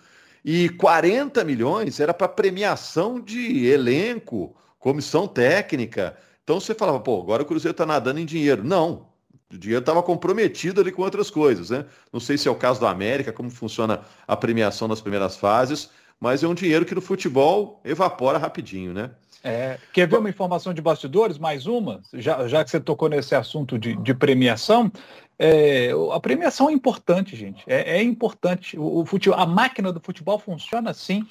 E 0.45 0.69
40 0.69 1.43
milhões 1.43 1.99
era 1.99 2.15
para 2.15 2.29
premiação 2.29 3.21
de 3.21 3.67
elenco, 3.67 4.55
comissão 4.87 5.27
técnica. 5.27 6.17
Então 6.45 6.61
você 6.61 6.73
falava, 6.73 7.01
pô, 7.01 7.21
agora 7.21 7.43
o 7.43 7.47
Cruzeiro 7.47 7.73
está 7.73 7.85
nadando 7.85 8.21
em 8.21 8.25
dinheiro. 8.25 8.63
Não, 8.63 9.09
o 9.53 9.59
dinheiro 9.59 9.81
estava 9.81 10.01
comprometido 10.01 10.81
ali 10.81 10.93
com 10.93 11.03
outras 11.03 11.29
coisas, 11.29 11.71
né? 11.71 11.87
Não 12.13 12.21
sei 12.21 12.39
se 12.39 12.47
é 12.47 12.51
o 12.53 12.55
caso 12.55 12.81
da 12.81 12.89
América, 12.89 13.33
como 13.33 13.51
funciona 13.51 14.03
a 14.29 14.37
premiação 14.37 14.87
nas 14.87 15.01
primeiras 15.01 15.37
fases, 15.37 15.91
mas 16.21 16.45
é 16.45 16.47
um 16.47 16.55
dinheiro 16.55 16.85
que 16.85 16.95
no 16.95 17.01
futebol 17.01 17.81
evapora 17.85 18.39
rapidinho, 18.39 18.95
né? 18.95 19.11
É, 19.43 19.77
quer 19.93 20.07
ver 20.07 20.19
uma 20.19 20.31
informação 20.31 20.73
de 20.73 20.81
bastidores? 20.81 21.37
Mais 21.37 21.67
uma? 21.67 22.01
Já, 22.15 22.47
já 22.47 22.63
que 22.63 22.71
você 22.71 22.79
tocou 22.79 23.09
nesse 23.09 23.35
assunto 23.35 23.77
de, 23.77 23.97
de 23.97 24.15
premiação, 24.15 24.89
é, 25.37 25.91
a 26.13 26.21
premiação 26.21 26.71
é 26.71 26.73
importante, 26.73 27.35
gente. 27.35 27.65
É, 27.67 27.99
é 27.99 28.03
importante. 28.05 28.79
O, 28.79 29.01
o 29.01 29.05
futebol, 29.05 29.37
a 29.37 29.47
máquina 29.47 29.93
do 29.93 29.99
futebol 29.99 30.39
funciona 30.39 30.91
assim. 30.91 31.27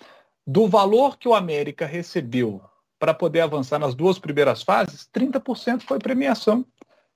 Do 0.46 0.68
valor 0.68 1.18
que 1.18 1.30
o 1.30 1.34
América 1.34 1.86
recebeu 1.86 2.62
para 3.00 3.14
poder 3.14 3.42
avançar 3.42 3.80
nas 3.80 3.94
duas 3.94 4.20
primeiras 4.20 4.64
fases, 4.64 5.08
30% 5.14 5.82
foi 5.82 6.00
premiação. 6.00 6.66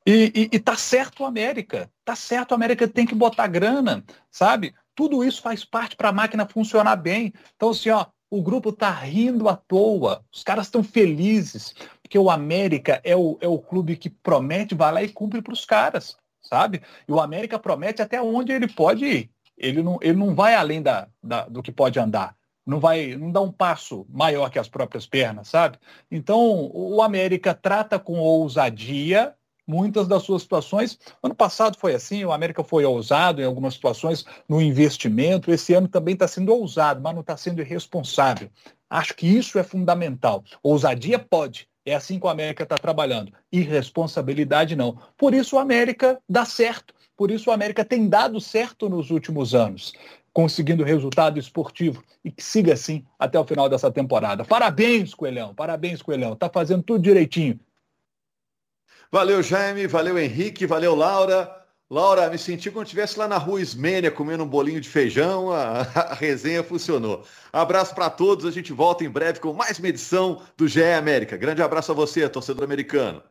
E, 0.05 0.31
e, 0.35 0.55
e, 0.55 0.59
tá 0.59 0.75
certo 0.75 1.23
o 1.23 1.25
América, 1.25 1.91
tá 2.03 2.15
certo 2.15 2.51
o 2.51 2.55
América 2.55 2.87
tem 2.87 3.05
que 3.05 3.13
botar 3.13 3.47
grana, 3.47 4.03
sabe? 4.31 4.73
Tudo 4.95 5.23
isso 5.23 5.41
faz 5.41 5.63
parte 5.63 5.95
para 5.95 6.09
a 6.09 6.13
máquina 6.13 6.47
funcionar 6.47 6.95
bem. 6.95 7.33
Então, 7.55 7.69
assim, 7.69 7.89
ó, 7.89 8.05
o 8.29 8.41
grupo 8.41 8.71
tá 8.71 8.89
rindo 8.91 9.47
à 9.49 9.55
toa, 9.55 10.23
os 10.33 10.43
caras 10.43 10.67
estão 10.67 10.83
felizes, 10.83 11.73
porque 12.01 12.17
o 12.17 12.29
América 12.29 13.01
é 13.03 13.15
o, 13.15 13.37
é 13.41 13.47
o 13.47 13.59
clube 13.59 13.97
que 13.97 14.09
promete, 14.09 14.75
vai 14.75 14.91
lá 14.91 15.03
e 15.03 15.09
cumpre 15.09 15.41
para 15.41 15.53
os 15.53 15.65
caras, 15.65 16.17
sabe? 16.41 16.81
E 17.07 17.11
o 17.11 17.19
América 17.19 17.59
promete 17.59 18.01
até 18.01 18.21
onde 18.21 18.51
ele 18.51 18.67
pode 18.67 19.05
ir. 19.05 19.31
Ele 19.57 19.83
não, 19.83 19.99
ele 20.01 20.17
não 20.17 20.33
vai 20.33 20.55
além 20.55 20.81
da, 20.81 21.07
da, 21.21 21.45
do 21.47 21.61
que 21.61 21.71
pode 21.71 21.99
andar 21.99 22.38
não 22.69 22.79
vai, 22.79 23.15
não 23.15 23.31
dá 23.31 23.41
um 23.41 23.51
passo 23.51 24.05
maior 24.09 24.49
que 24.49 24.59
as 24.59 24.69
próprias 24.69 25.05
pernas, 25.07 25.47
sabe? 25.49 25.77
Então, 26.11 26.69
o 26.73 27.01
América 27.01 27.53
trata 27.53 27.97
com 27.97 28.19
ousadia 28.19 29.33
muitas 29.69 30.07
das 30.07 30.23
suas 30.23 30.41
situações. 30.41 30.97
Ano 31.21 31.35
passado 31.35 31.77
foi 31.77 31.93
assim, 31.93 32.25
o 32.25 32.31
América 32.31 32.63
foi 32.63 32.85
ousado 32.85 33.41
em 33.41 33.45
algumas 33.45 33.75
situações 33.75 34.25
no 34.47 34.59
investimento, 34.59 35.51
esse 35.51 35.73
ano 35.73 35.87
também 35.87 36.13
está 36.13 36.27
sendo 36.27 36.53
ousado, 36.53 37.01
mas 37.01 37.13
não 37.13 37.21
está 37.21 37.37
sendo 37.37 37.61
irresponsável. 37.61 38.49
Acho 38.89 39.13
que 39.15 39.27
isso 39.27 39.59
é 39.59 39.63
fundamental. 39.63 40.43
Ousadia 40.63 41.19
pode, 41.19 41.67
é 41.85 41.93
assim 41.93 42.19
que 42.19 42.25
o 42.25 42.29
América 42.29 42.63
está 42.63 42.77
trabalhando. 42.77 43.31
Irresponsabilidade 43.51 44.75
não. 44.75 44.97
Por 45.15 45.35
isso 45.35 45.55
o 45.55 45.59
América 45.59 46.19
dá 46.27 46.45
certo. 46.45 46.93
Por 47.15 47.29
isso 47.29 47.49
o 47.49 47.53
América 47.53 47.85
tem 47.85 48.07
dado 48.07 48.39
certo 48.39 48.89
nos 48.89 49.11
últimos 49.11 49.53
anos 49.53 49.93
conseguindo 50.39 50.85
resultado 50.85 51.37
esportivo 51.37 52.01
e 52.23 52.31
que 52.31 52.41
siga 52.41 52.71
assim 52.71 53.05
até 53.19 53.37
o 53.37 53.43
final 53.43 53.67
dessa 53.67 53.91
temporada. 53.91 54.45
Parabéns, 54.45 55.13
Coelhão, 55.13 55.53
parabéns, 55.53 56.01
Coelhão, 56.01 56.33
tá 56.33 56.49
fazendo 56.49 56.81
tudo 56.81 57.03
direitinho. 57.03 57.59
Valeu, 59.11 59.43
Jaime, 59.43 59.85
valeu, 59.85 60.17
Henrique, 60.17 60.65
valeu, 60.65 60.95
Laura. 60.95 61.53
Laura, 61.89 62.29
me 62.29 62.37
senti 62.37 62.71
como 62.71 62.85
se 62.85 62.89
estivesse 62.89 63.19
lá 63.19 63.27
na 63.27 63.37
rua 63.37 63.59
Ismênia 63.59 64.09
comendo 64.09 64.45
um 64.45 64.47
bolinho 64.47 64.79
de 64.79 64.87
feijão, 64.87 65.51
a, 65.51 65.81
a 65.81 66.13
resenha 66.13 66.63
funcionou. 66.63 67.25
Abraço 67.51 67.93
para 67.93 68.09
todos, 68.09 68.45
a 68.45 68.51
gente 68.51 68.71
volta 68.71 69.03
em 69.03 69.09
breve 69.09 69.41
com 69.41 69.51
mais 69.51 69.77
uma 69.77 69.89
edição 69.89 70.41
do 70.55 70.69
GE 70.69 70.81
América. 70.83 71.35
Grande 71.35 71.61
abraço 71.61 71.91
a 71.91 71.95
você, 71.95 72.29
torcedor 72.29 72.63
americano. 72.63 73.21